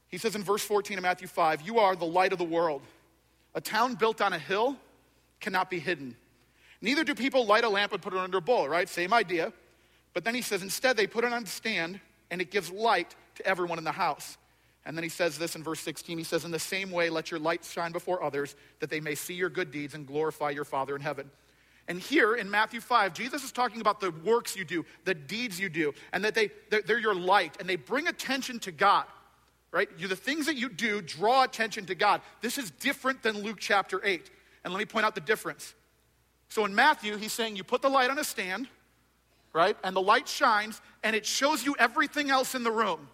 He 0.08 0.18
says 0.18 0.36
in 0.36 0.42
verse 0.42 0.62
14 0.62 0.98
of 0.98 1.02
Matthew 1.02 1.26
5, 1.26 1.62
You 1.62 1.78
are 1.78 1.96
the 1.96 2.04
light 2.04 2.32
of 2.32 2.38
the 2.38 2.44
world. 2.44 2.82
A 3.56 3.60
town 3.60 3.94
built 3.94 4.20
on 4.20 4.32
a 4.32 4.38
hill 4.38 4.76
cannot 5.40 5.70
be 5.70 5.80
hidden. 5.80 6.14
Neither 6.82 7.02
do 7.02 7.14
people 7.14 7.46
light 7.46 7.64
a 7.64 7.68
lamp 7.68 7.92
and 7.92 8.02
put 8.02 8.12
it 8.12 8.18
under 8.18 8.38
a 8.38 8.42
bowl, 8.42 8.68
right? 8.68 8.88
Same 8.88 9.12
idea. 9.12 9.52
But 10.12 10.24
then 10.24 10.34
he 10.34 10.42
says, 10.42 10.62
instead, 10.62 10.96
they 10.96 11.06
put 11.06 11.24
it 11.24 11.32
on 11.32 11.42
a 11.42 11.46
stand 11.46 11.98
and 12.30 12.40
it 12.40 12.50
gives 12.50 12.70
light 12.70 13.16
to 13.36 13.46
everyone 13.46 13.78
in 13.78 13.84
the 13.84 13.92
house. 13.92 14.36
And 14.84 14.96
then 14.96 15.02
he 15.02 15.08
says 15.08 15.38
this 15.38 15.56
in 15.56 15.64
verse 15.64 15.80
16. 15.80 16.16
He 16.16 16.22
says, 16.22 16.44
In 16.44 16.52
the 16.52 16.58
same 16.58 16.92
way, 16.92 17.10
let 17.10 17.30
your 17.30 17.40
light 17.40 17.64
shine 17.64 17.92
before 17.92 18.22
others, 18.22 18.54
that 18.78 18.88
they 18.88 19.00
may 19.00 19.16
see 19.16 19.34
your 19.34 19.48
good 19.48 19.72
deeds 19.72 19.94
and 19.94 20.06
glorify 20.06 20.50
your 20.50 20.64
Father 20.64 20.94
in 20.94 21.02
heaven. 21.02 21.28
And 21.88 21.98
here 21.98 22.34
in 22.34 22.48
Matthew 22.50 22.80
5, 22.80 23.12
Jesus 23.12 23.42
is 23.42 23.52
talking 23.52 23.80
about 23.80 24.00
the 24.00 24.10
works 24.10 24.54
you 24.54 24.64
do, 24.64 24.84
the 25.04 25.14
deeds 25.14 25.58
you 25.58 25.68
do, 25.68 25.92
and 26.12 26.24
that 26.24 26.34
they, 26.34 26.50
they're 26.70 26.98
your 26.98 27.14
light, 27.14 27.56
and 27.58 27.68
they 27.68 27.76
bring 27.76 28.06
attention 28.06 28.58
to 28.60 28.72
God 28.72 29.06
right? 29.76 29.90
You, 29.98 30.08
the 30.08 30.16
things 30.16 30.46
that 30.46 30.56
you 30.56 30.70
do 30.70 31.02
draw 31.02 31.42
attention 31.42 31.84
to 31.84 31.94
God. 31.94 32.22
This 32.40 32.56
is 32.56 32.70
different 32.70 33.22
than 33.22 33.42
Luke 33.42 33.58
chapter 33.60 34.00
8. 34.02 34.30
And 34.64 34.72
let 34.72 34.78
me 34.78 34.86
point 34.86 35.04
out 35.04 35.14
the 35.14 35.20
difference. 35.20 35.74
So 36.48 36.64
in 36.64 36.74
Matthew, 36.74 37.18
he's 37.18 37.34
saying 37.34 37.56
you 37.56 37.62
put 37.62 37.82
the 37.82 37.90
light 37.90 38.08
on 38.08 38.18
a 38.18 38.24
stand, 38.24 38.68
right? 39.52 39.76
And 39.84 39.94
the 39.94 40.00
light 40.00 40.28
shines 40.28 40.80
and 41.04 41.14
it 41.14 41.26
shows 41.26 41.66
you 41.66 41.76
everything 41.78 42.30
else 42.30 42.54
in 42.54 42.62
the 42.62 42.70
room. 42.70 43.06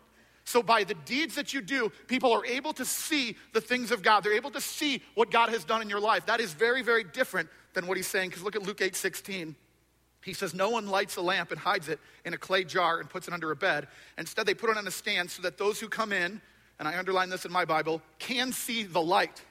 So 0.45 0.63
by 0.63 0.85
the 0.85 0.95
deeds 0.95 1.35
that 1.35 1.53
you 1.53 1.63
do, 1.63 1.91
people 2.07 2.33
are 2.33 2.47
able 2.47 2.73
to 2.75 2.85
see 2.85 3.37
the 3.53 3.61
things 3.61 3.91
of 3.91 4.05
God. 4.05 4.23
They're 4.23 4.33
able 4.33 4.53
to 4.53 4.61
see 4.61 5.03
what 5.17 5.33
God 5.33 5.49
has 5.49 5.65
done 5.65 5.83
in 5.83 5.91
your 5.91 6.01
life. 6.01 6.27
That 6.27 6.41
is 6.41 6.53
very, 6.53 6.83
very 6.83 7.03
different 7.03 7.49
than 7.75 7.89
what 7.89 7.97
he's 7.97 8.07
saying. 8.07 8.29
Because 8.31 8.45
look 8.45 8.55
at 8.55 8.63
Luke 8.63 8.81
8 8.81 8.95
16. 8.95 9.57
He 10.25 10.33
says, 10.33 10.55
No 10.55 10.71
one 10.71 10.87
lights 10.87 11.17
a 11.17 11.23
lamp 11.23 11.51
and 11.51 11.59
hides 11.59 11.89
it 11.89 11.99
in 12.25 12.35
a 12.35 12.39
clay 12.39 12.63
jar 12.63 13.01
and 13.01 13.11
puts 13.11 13.27
it 13.27 13.35
under 13.35 13.51
a 13.51 13.57
bed. 13.57 13.89
Instead, 14.17 14.47
they 14.47 14.55
put 14.55 14.71
it 14.71 14.77
on 14.77 14.87
a 14.87 14.91
stand 14.93 15.29
so 15.29 15.43
that 15.43 15.59
those 15.59 15.81
who 15.81 15.89
come 15.89 16.13
in 16.13 16.41
and 16.79 16.89
I 16.89 16.99
underline 16.99 17.31
this 17.31 17.45
in 17.45 17.53
my 17.53 17.65
Bible, 17.65 18.03
can 18.19 18.53
see 18.53 18.85
the 18.85 19.03
light. 19.03 19.43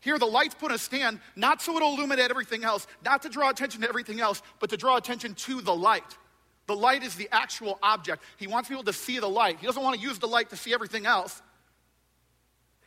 Here, 0.00 0.18
the 0.18 0.26
light's 0.26 0.54
put 0.54 0.70
on 0.70 0.76
a 0.76 0.78
stand 0.78 1.20
not 1.36 1.60
so 1.60 1.76
it'll 1.76 1.94
illuminate 1.94 2.30
everything 2.30 2.64
else, 2.64 2.86
not 3.04 3.22
to 3.22 3.28
draw 3.28 3.50
attention 3.50 3.82
to 3.82 3.88
everything 3.88 4.20
else, 4.20 4.42
but 4.58 4.70
to 4.70 4.76
draw 4.76 4.96
attention 4.96 5.34
to 5.34 5.60
the 5.60 5.74
light. 5.74 6.16
The 6.66 6.76
light 6.76 7.02
is 7.02 7.16
the 7.16 7.28
actual 7.32 7.78
object. 7.82 8.22
He 8.36 8.46
wants 8.46 8.68
people 8.68 8.84
to 8.84 8.92
see 8.92 9.18
the 9.18 9.28
light. 9.28 9.58
He 9.58 9.66
doesn't 9.66 9.82
want 9.82 10.00
to 10.00 10.02
use 10.02 10.18
the 10.18 10.28
light 10.28 10.50
to 10.50 10.56
see 10.56 10.72
everything 10.72 11.04
else. 11.04 11.42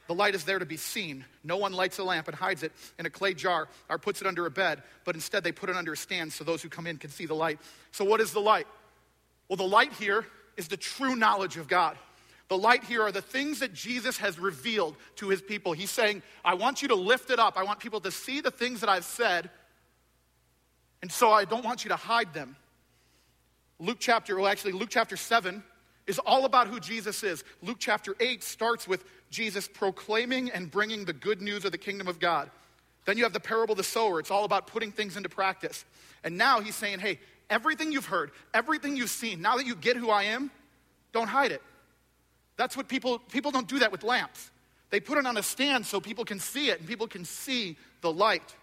The 0.07 0.15
light 0.15 0.35
is 0.35 0.43
there 0.43 0.59
to 0.59 0.65
be 0.65 0.77
seen. 0.77 1.25
No 1.43 1.57
one 1.57 1.71
lights 1.71 1.97
a 1.97 2.03
lamp 2.03 2.27
and 2.27 2.35
hides 2.35 2.63
it 2.63 2.71
in 2.99 3.05
a 3.05 3.09
clay 3.09 3.33
jar 3.33 3.69
or 3.89 3.97
puts 3.97 4.21
it 4.21 4.27
under 4.27 4.45
a 4.45 4.51
bed, 4.51 4.83
but 5.05 5.15
instead 5.15 5.43
they 5.43 5.51
put 5.51 5.69
it 5.69 5.75
under 5.75 5.93
a 5.93 5.97
stand 5.97 6.33
so 6.33 6.43
those 6.43 6.61
who 6.61 6.69
come 6.69 6.87
in 6.87 6.97
can 6.97 7.09
see 7.09 7.25
the 7.25 7.33
light. 7.33 7.59
So, 7.91 8.03
what 8.03 8.19
is 8.19 8.31
the 8.31 8.41
light? 8.41 8.67
Well, 9.47 9.57
the 9.57 9.63
light 9.63 9.93
here 9.93 10.25
is 10.57 10.67
the 10.67 10.77
true 10.77 11.15
knowledge 11.15 11.57
of 11.57 11.67
God. 11.67 11.97
The 12.49 12.57
light 12.57 12.83
here 12.83 13.01
are 13.01 13.11
the 13.11 13.21
things 13.21 13.59
that 13.59 13.73
Jesus 13.73 14.17
has 14.17 14.37
revealed 14.37 14.95
to 15.15 15.29
his 15.29 15.41
people. 15.41 15.73
He's 15.73 15.91
saying, 15.91 16.21
I 16.43 16.53
want 16.55 16.81
you 16.81 16.89
to 16.89 16.95
lift 16.95 17.29
it 17.31 17.39
up. 17.39 17.57
I 17.57 17.63
want 17.63 17.79
people 17.79 18.01
to 18.01 18.11
see 18.11 18.41
the 18.41 18.51
things 18.51 18.81
that 18.81 18.89
I've 18.89 19.05
said, 19.05 19.49
and 21.01 21.11
so 21.11 21.31
I 21.31 21.45
don't 21.45 21.65
want 21.65 21.83
you 21.83 21.89
to 21.89 21.95
hide 21.95 22.33
them. 22.33 22.55
Luke 23.79 23.97
chapter, 23.99 24.35
well, 24.35 24.47
actually, 24.47 24.73
Luke 24.73 24.89
chapter 24.89 25.17
7 25.17 25.63
is 26.07 26.19
all 26.19 26.45
about 26.45 26.67
who 26.67 26.79
Jesus 26.79 27.23
is. 27.23 27.43
Luke 27.61 27.77
chapter 27.79 28.15
8 28.19 28.43
starts 28.43 28.87
with 28.87 29.03
Jesus 29.29 29.67
proclaiming 29.67 30.51
and 30.51 30.69
bringing 30.69 31.05
the 31.05 31.13
good 31.13 31.41
news 31.41 31.65
of 31.65 31.71
the 31.71 31.77
kingdom 31.77 32.07
of 32.07 32.19
God. 32.19 32.49
Then 33.05 33.17
you 33.17 33.23
have 33.23 33.33
the 33.33 33.39
parable 33.39 33.73
of 33.73 33.77
the 33.77 33.83
sower. 33.83 34.19
It's 34.19 34.31
all 34.31 34.45
about 34.45 34.67
putting 34.67 34.91
things 34.91 35.17
into 35.17 35.29
practice. 35.29 35.83
And 36.23 36.37
now 36.37 36.61
he's 36.61 36.75
saying, 36.75 36.99
hey, 36.99 37.19
everything 37.49 37.91
you've 37.91 38.05
heard, 38.05 38.31
everything 38.53 38.95
you've 38.95 39.09
seen, 39.09 39.41
now 39.41 39.57
that 39.57 39.65
you 39.65 39.75
get 39.75 39.97
who 39.97 40.09
I 40.09 40.23
am, 40.23 40.51
don't 41.11 41.27
hide 41.27 41.51
it. 41.51 41.61
That's 42.55 42.77
what 42.77 42.87
people, 42.87 43.19
people 43.19 43.51
don't 43.51 43.67
do 43.67 43.79
that 43.79 43.91
with 43.91 44.03
lamps. 44.03 44.51
They 44.89 44.99
put 44.99 45.17
it 45.17 45.25
on 45.25 45.37
a 45.37 45.43
stand 45.43 45.85
so 45.85 45.99
people 45.99 46.23
can 46.23 46.39
see 46.39 46.69
it 46.69 46.79
and 46.79 46.87
people 46.87 47.07
can 47.07 47.25
see 47.25 47.77
the 48.01 48.11
light. 48.11 48.55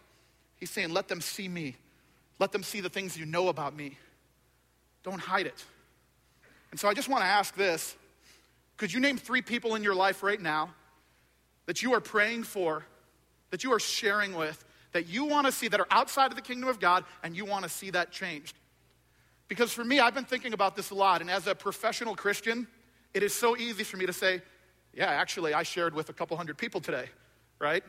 He's 0.56 0.70
saying, 0.70 0.90
let 0.90 1.08
them 1.08 1.20
see 1.20 1.48
me. 1.48 1.76
Let 2.38 2.52
them 2.52 2.62
see 2.62 2.80
the 2.80 2.88
things 2.88 3.16
you 3.16 3.26
know 3.26 3.48
about 3.48 3.74
me. 3.74 3.98
Don't 5.02 5.20
hide 5.20 5.46
it. 5.46 5.64
And 6.70 6.78
so 6.78 6.88
I 6.88 6.94
just 6.94 7.08
want 7.08 7.22
to 7.22 7.26
ask 7.26 7.54
this 7.54 7.96
could 8.76 8.92
you 8.92 9.00
name 9.00 9.18
three 9.18 9.42
people 9.42 9.74
in 9.74 9.82
your 9.82 9.94
life 9.94 10.22
right 10.22 10.40
now 10.40 10.70
that 11.66 11.82
you 11.82 11.92
are 11.94 12.00
praying 12.00 12.44
for, 12.44 12.84
that 13.50 13.62
you 13.62 13.72
are 13.72 13.78
sharing 13.78 14.34
with, 14.34 14.64
that 14.92 15.06
you 15.06 15.24
want 15.26 15.46
to 15.46 15.52
see, 15.52 15.68
that 15.68 15.80
are 15.80 15.86
outside 15.90 16.30
of 16.30 16.36
the 16.36 16.42
kingdom 16.42 16.68
of 16.68 16.80
God, 16.80 17.04
and 17.22 17.36
you 17.36 17.44
want 17.44 17.64
to 17.64 17.68
see 17.68 17.90
that 17.90 18.10
changed? 18.10 18.56
Because 19.48 19.72
for 19.72 19.84
me, 19.84 20.00
I've 20.00 20.14
been 20.14 20.24
thinking 20.24 20.52
about 20.52 20.76
this 20.76 20.90
a 20.90 20.94
lot, 20.94 21.20
and 21.20 21.30
as 21.30 21.46
a 21.46 21.54
professional 21.54 22.16
Christian, 22.16 22.66
it 23.14 23.22
is 23.22 23.34
so 23.34 23.56
easy 23.56 23.84
for 23.84 23.96
me 23.96 24.06
to 24.06 24.12
say, 24.12 24.42
yeah, 24.92 25.06
actually, 25.06 25.54
I 25.54 25.62
shared 25.62 25.94
with 25.94 26.08
a 26.08 26.12
couple 26.12 26.36
hundred 26.36 26.58
people 26.58 26.80
today, 26.80 27.06
right? 27.58 27.84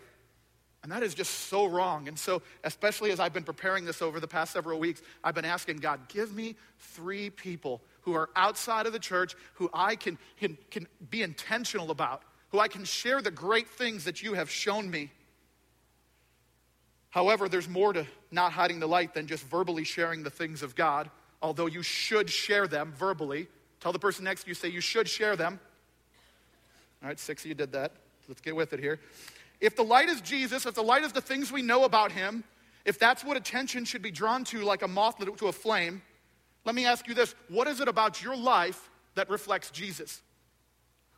And 0.83 0.91
that 0.91 1.03
is 1.03 1.13
just 1.13 1.31
so 1.31 1.65
wrong. 1.65 2.07
And 2.07 2.17
so, 2.17 2.41
especially 2.63 3.11
as 3.11 3.19
I've 3.19 3.33
been 3.33 3.43
preparing 3.43 3.85
this 3.85 4.01
over 4.01 4.19
the 4.19 4.27
past 4.27 4.53
several 4.53 4.79
weeks, 4.79 5.01
I've 5.23 5.35
been 5.35 5.45
asking 5.45 5.77
God, 5.77 5.99
give 6.07 6.33
me 6.33 6.55
three 6.79 7.29
people 7.29 7.81
who 8.01 8.13
are 8.13 8.29
outside 8.35 8.87
of 8.87 8.93
the 8.93 8.99
church 8.99 9.35
who 9.53 9.69
I 9.73 9.95
can, 9.95 10.17
can, 10.39 10.57
can 10.71 10.87
be 11.09 11.21
intentional 11.21 11.91
about, 11.91 12.23
who 12.49 12.59
I 12.59 12.67
can 12.67 12.83
share 12.83 13.21
the 13.21 13.31
great 13.31 13.69
things 13.69 14.05
that 14.05 14.23
you 14.23 14.33
have 14.33 14.49
shown 14.49 14.89
me. 14.89 15.11
However, 17.11 17.47
there's 17.47 17.69
more 17.69 17.93
to 17.93 18.07
not 18.31 18.51
hiding 18.51 18.79
the 18.79 18.87
light 18.87 19.13
than 19.13 19.27
just 19.27 19.43
verbally 19.43 19.83
sharing 19.83 20.23
the 20.23 20.29
things 20.29 20.63
of 20.63 20.75
God, 20.75 21.11
although 21.41 21.67
you 21.67 21.83
should 21.83 22.29
share 22.29 22.67
them 22.67 22.93
verbally. 22.97 23.47
Tell 23.81 23.91
the 23.91 23.99
person 23.99 24.23
next 24.23 24.43
to 24.43 24.49
you, 24.49 24.53
say, 24.53 24.69
you 24.69 24.79
should 24.79 25.09
share 25.09 25.35
them. 25.35 25.59
All 27.01 27.09
right, 27.09 27.19
six 27.19 27.43
of 27.43 27.49
you 27.49 27.55
did 27.55 27.71
that. 27.73 27.91
Let's 28.27 28.41
get 28.41 28.55
with 28.55 28.73
it 28.73 28.79
here. 28.79 28.99
If 29.59 29.75
the 29.75 29.83
light 29.83 30.07
is 30.07 30.21
Jesus, 30.21 30.65
if 30.65 30.75
the 30.75 30.83
light 30.83 31.03
is 31.03 31.11
the 31.11 31.21
things 31.21 31.51
we 31.51 31.61
know 31.61 31.83
about 31.83 32.11
him, 32.11 32.43
if 32.85 32.97
that's 32.97 33.23
what 33.23 33.37
attention 33.37 33.85
should 33.85 34.01
be 34.01 34.11
drawn 34.11 34.43
to 34.45 34.61
like 34.61 34.81
a 34.81 34.87
moth 34.87 35.17
to 35.17 35.47
a 35.47 35.51
flame, 35.51 36.01
Let 36.63 36.75
me 36.75 36.85
ask 36.85 37.07
you 37.07 37.13
this 37.13 37.35
what 37.49 37.67
is 37.67 37.79
it 37.79 37.87
about 37.87 38.21
your 38.21 38.35
life 38.35 38.89
that 39.15 39.29
reflects 39.29 39.71
Jesus? 39.71 40.21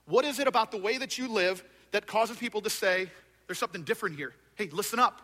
What 0.06 0.26
is 0.26 0.40
it 0.40 0.48
about 0.48 0.72
the 0.72 0.78
way 0.78 0.98
that 0.98 1.18
you 1.18 1.28
live 1.28 1.64
that 1.92 2.08
causes 2.08 2.38
people 2.38 2.62
to 2.62 2.70
say, 2.70 3.10
there's 3.48 3.60
something 3.60 3.84
different 3.84 4.16
here? 4.16 4.34
Hey, 4.56 4.70
listen 4.72 5.00
up. 5.00 5.22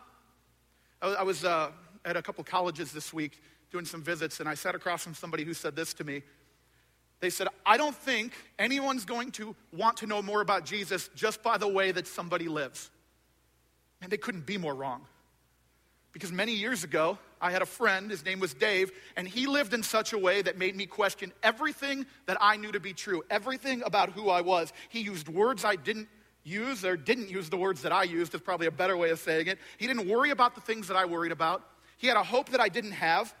I 1.02 1.22
was 1.22 1.44
uh, 1.44 1.70
at 2.04 2.16
a 2.16 2.22
couple 2.22 2.44
colleges 2.44 2.92
this 2.92 3.12
week 3.12 3.40
doing 3.70 3.84
some 3.84 4.02
visits, 4.02 4.40
and 4.40 4.48
I 4.48 4.54
sat 4.54 4.74
across 4.74 5.02
from 5.04 5.14
somebody 5.14 5.44
who 5.44 5.54
said 5.54 5.74
this 5.74 5.94
to 5.94 6.04
me. 6.04 6.22
They 7.20 7.30
said, 7.30 7.48
I 7.66 7.76
don't 7.76 7.94
think 7.94 8.32
anyone's 8.58 9.04
going 9.04 9.30
to 9.32 9.54
want 9.72 9.98
to 9.98 10.06
know 10.06 10.22
more 10.22 10.40
about 10.40 10.64
Jesus 10.64 11.10
just 11.14 11.42
by 11.42 11.58
the 11.58 11.68
way 11.68 11.92
that 11.92 12.06
somebody 12.06 12.48
lives. 12.48 12.90
And 14.00 14.10
they 14.10 14.16
couldn't 14.16 14.46
be 14.46 14.56
more 14.56 14.74
wrong. 14.74 15.02
Because 16.12 16.32
many 16.32 16.52
years 16.52 16.82
ago, 16.82 17.18
I 17.40 17.50
had 17.50 17.62
a 17.62 17.66
friend, 17.66 18.10
his 18.10 18.24
name 18.24 18.40
was 18.40 18.52
Dave, 18.52 18.90
and 19.16 19.28
he 19.28 19.46
lived 19.46 19.74
in 19.74 19.82
such 19.82 20.12
a 20.12 20.18
way 20.18 20.42
that 20.42 20.58
made 20.58 20.74
me 20.74 20.86
question 20.86 21.32
everything 21.42 22.04
that 22.26 22.36
I 22.40 22.56
knew 22.56 22.72
to 22.72 22.80
be 22.80 22.92
true, 22.92 23.22
everything 23.30 23.82
about 23.82 24.10
who 24.10 24.28
I 24.28 24.40
was. 24.40 24.72
He 24.88 25.00
used 25.00 25.28
words 25.28 25.64
I 25.64 25.76
didn't 25.76 26.08
use, 26.42 26.84
or 26.84 26.96
didn't 26.96 27.30
use 27.30 27.48
the 27.48 27.56
words 27.56 27.82
that 27.82 27.92
I 27.92 28.02
used, 28.04 28.34
is 28.34 28.40
probably 28.40 28.66
a 28.66 28.72
better 28.72 28.96
way 28.96 29.10
of 29.10 29.20
saying 29.20 29.46
it. 29.46 29.58
He 29.78 29.86
didn't 29.86 30.08
worry 30.08 30.30
about 30.30 30.54
the 30.54 30.60
things 30.60 30.88
that 30.88 30.96
I 30.96 31.04
worried 31.04 31.32
about. 31.32 31.62
He 31.96 32.06
had 32.06 32.16
a 32.16 32.24
hope 32.24 32.48
that 32.50 32.60
I 32.60 32.68
didn't 32.68 32.92
have. 32.92 33.34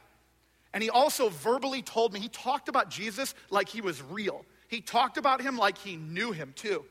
And 0.72 0.82
he 0.82 0.90
also 0.90 1.28
verbally 1.28 1.82
told 1.82 2.12
me, 2.12 2.20
he 2.20 2.28
talked 2.28 2.68
about 2.68 2.90
Jesus 2.90 3.34
like 3.50 3.68
he 3.68 3.80
was 3.80 4.02
real. 4.02 4.44
He 4.68 4.80
talked 4.80 5.16
about 5.16 5.40
him 5.40 5.56
like 5.56 5.78
he 5.78 5.96
knew 5.96 6.32
him 6.32 6.52
too. 6.54 6.84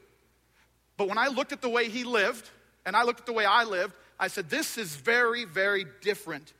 But 0.97 1.07
when 1.07 1.17
I 1.17 1.27
looked 1.27 1.53
at 1.53 1.61
the 1.61 1.69
way 1.69 1.87
he 1.87 2.03
lived, 2.03 2.49
and 2.85 2.95
I 2.95 3.03
looked 3.03 3.21
at 3.21 3.25
the 3.25 3.33
way 3.33 3.45
I 3.45 3.63
lived, 3.63 3.93
I 4.19 4.27
said, 4.27 4.49
This 4.49 4.77
is 4.77 4.95
very, 4.95 5.45
very 5.45 5.85
different. 6.01 6.53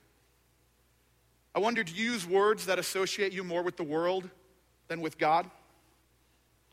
I 1.54 1.60
wonder, 1.60 1.84
do 1.84 1.94
you 1.94 2.12
use 2.12 2.26
words 2.26 2.68
that 2.68 2.80
associate 2.80 3.34
you 3.34 3.44
more 3.44 3.64
with 3.64 3.76
the 3.76 3.84
world 3.84 4.30
than 4.88 5.02
with 5.02 5.18
God? 5.18 5.50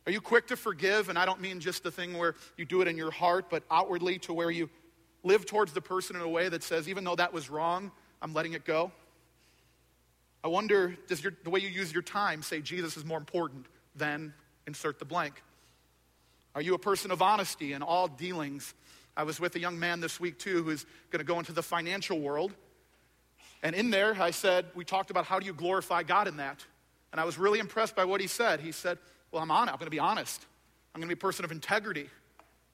Are 0.06 0.12
you 0.12 0.20
quick 0.20 0.46
to 0.48 0.56
forgive? 0.56 1.08
And 1.08 1.18
I 1.18 1.26
don't 1.26 1.40
mean 1.40 1.58
just 1.58 1.82
the 1.82 1.90
thing 1.90 2.16
where 2.16 2.36
you 2.56 2.64
do 2.64 2.82
it 2.82 2.88
in 2.88 2.96
your 2.96 3.10
heart, 3.10 3.46
but 3.50 3.64
outwardly 3.70 4.18
to 4.20 4.32
where 4.32 4.50
you 4.50 4.70
live 5.24 5.46
towards 5.46 5.72
the 5.72 5.80
person 5.80 6.14
in 6.14 6.22
a 6.22 6.28
way 6.28 6.48
that 6.48 6.62
says, 6.62 6.88
even 6.88 7.02
though 7.02 7.16
that 7.16 7.32
was 7.32 7.50
wrong, 7.50 7.90
I'm 8.22 8.32
letting 8.32 8.52
it 8.52 8.64
go. 8.64 8.92
I 10.46 10.48
wonder, 10.48 10.96
does 11.08 11.24
your, 11.24 11.32
the 11.42 11.50
way 11.50 11.58
you 11.58 11.68
use 11.68 11.92
your 11.92 12.04
time 12.04 12.40
say 12.40 12.60
Jesus 12.60 12.96
is 12.96 13.04
more 13.04 13.18
important 13.18 13.66
than 13.96 14.32
insert 14.68 15.00
the 15.00 15.04
blank? 15.04 15.42
Are 16.54 16.62
you 16.62 16.74
a 16.74 16.78
person 16.78 17.10
of 17.10 17.20
honesty 17.20 17.72
in 17.72 17.82
all 17.82 18.06
dealings? 18.06 18.72
I 19.16 19.24
was 19.24 19.40
with 19.40 19.56
a 19.56 19.58
young 19.58 19.76
man 19.76 19.98
this 19.98 20.20
week 20.20 20.38
too 20.38 20.62
who's 20.62 20.86
going 21.10 21.18
to 21.18 21.24
go 21.24 21.40
into 21.40 21.50
the 21.50 21.64
financial 21.64 22.20
world. 22.20 22.52
And 23.64 23.74
in 23.74 23.90
there, 23.90 24.14
I 24.22 24.30
said, 24.30 24.66
we 24.76 24.84
talked 24.84 25.10
about 25.10 25.24
how 25.24 25.40
do 25.40 25.46
you 25.46 25.52
glorify 25.52 26.04
God 26.04 26.28
in 26.28 26.36
that. 26.36 26.64
And 27.10 27.20
I 27.20 27.24
was 27.24 27.38
really 27.38 27.58
impressed 27.58 27.96
by 27.96 28.04
what 28.04 28.20
he 28.20 28.28
said. 28.28 28.60
He 28.60 28.70
said, 28.70 28.98
Well, 29.32 29.42
I'm 29.42 29.50
on 29.50 29.68
I'm 29.68 29.74
going 29.74 29.86
to 29.86 29.90
be 29.90 29.98
honest. 29.98 30.46
I'm 30.94 31.00
going 31.00 31.08
to 31.08 31.16
be 31.16 31.18
a 31.18 31.20
person 31.20 31.44
of 31.44 31.50
integrity. 31.50 32.08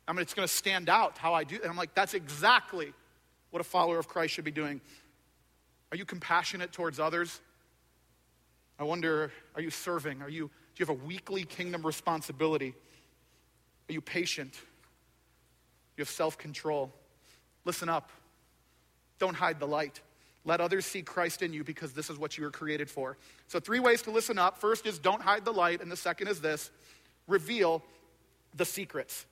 I 0.07 0.13
mean, 0.13 0.21
it's 0.21 0.35
going 0.35 0.47
to 0.47 0.55
stand 0.55 0.91
out 0.91 1.17
how 1.17 1.33
I 1.33 1.45
do. 1.45 1.57
And 1.57 1.71
I'm 1.71 1.79
like, 1.79 1.95
That's 1.95 2.13
exactly 2.13 2.93
what 3.51 3.63
a 3.63 3.65
follower 3.65 3.99
of 3.99 4.09
Christ 4.09 4.35
should 4.35 4.45
be 4.45 4.51
doing. 4.51 4.83
Are 5.91 5.97
you 5.97 6.05
compassionate 6.05 6.71
towards 6.73 7.01
others? 7.01 7.41
I 8.79 8.85
wonder, 8.85 9.31
are 9.55 9.63
you 9.63 9.71
serving? 9.71 10.23
Are 10.23 10.29
you, 10.29 10.47
do 10.47 10.85
you 10.85 10.87
have 10.87 10.97
a 10.97 11.05
weekly 11.05 11.45
kingdom 11.45 11.85
responsibility? 11.85 12.75
Are 13.89 13.93
you 13.93 14.01
patient? 14.01 14.55
You 15.97 16.03
have 16.03 16.09
self 16.09 16.39
control. 16.39 16.93
Listen 17.65 17.89
up. 17.89 18.11
Don't 19.19 19.35
hide 19.35 19.61
the 19.61 19.67
light. 19.67 20.01
Let 20.45 20.61
others 20.61 20.85
see 20.85 21.03
Christ 21.03 21.43
in 21.43 21.53
you 21.53 21.63
because 21.63 21.93
this 21.93 22.11
is 22.11 22.19
what 22.19 22.37
you 22.37 22.45
were 22.45 22.51
created 22.51 22.91
for. 22.91 23.17
So, 23.47 23.61
three 23.61 23.79
ways 23.79 24.03
to 24.03 24.11
listen 24.11 24.39
up. 24.39 24.59
First 24.59 24.87
is 24.87 24.99
don't 24.99 25.23
hide 25.23 25.45
the 25.45 25.53
light, 25.53 25.81
and 25.81 25.91
the 25.93 25.97
second 25.97 26.29
is 26.29 26.41
this 26.41 26.71
reveal 27.29 27.83
the 28.55 28.65
secrets. 28.65 29.27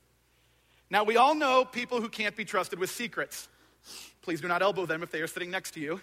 Now, 0.89 1.03
we 1.03 1.17
all 1.17 1.35
know 1.35 1.65
people 1.65 2.01
who 2.01 2.09
can't 2.09 2.35
be 2.35 2.45
trusted 2.45 2.79
with 2.79 2.89
secrets. 2.89 3.47
Please 4.21 4.41
do 4.41 4.47
not 4.47 4.61
elbow 4.61 4.85
them 4.85 5.03
if 5.03 5.11
they 5.11 5.21
are 5.21 5.27
sitting 5.27 5.49
next 5.49 5.71
to 5.71 5.79
you. 5.79 6.01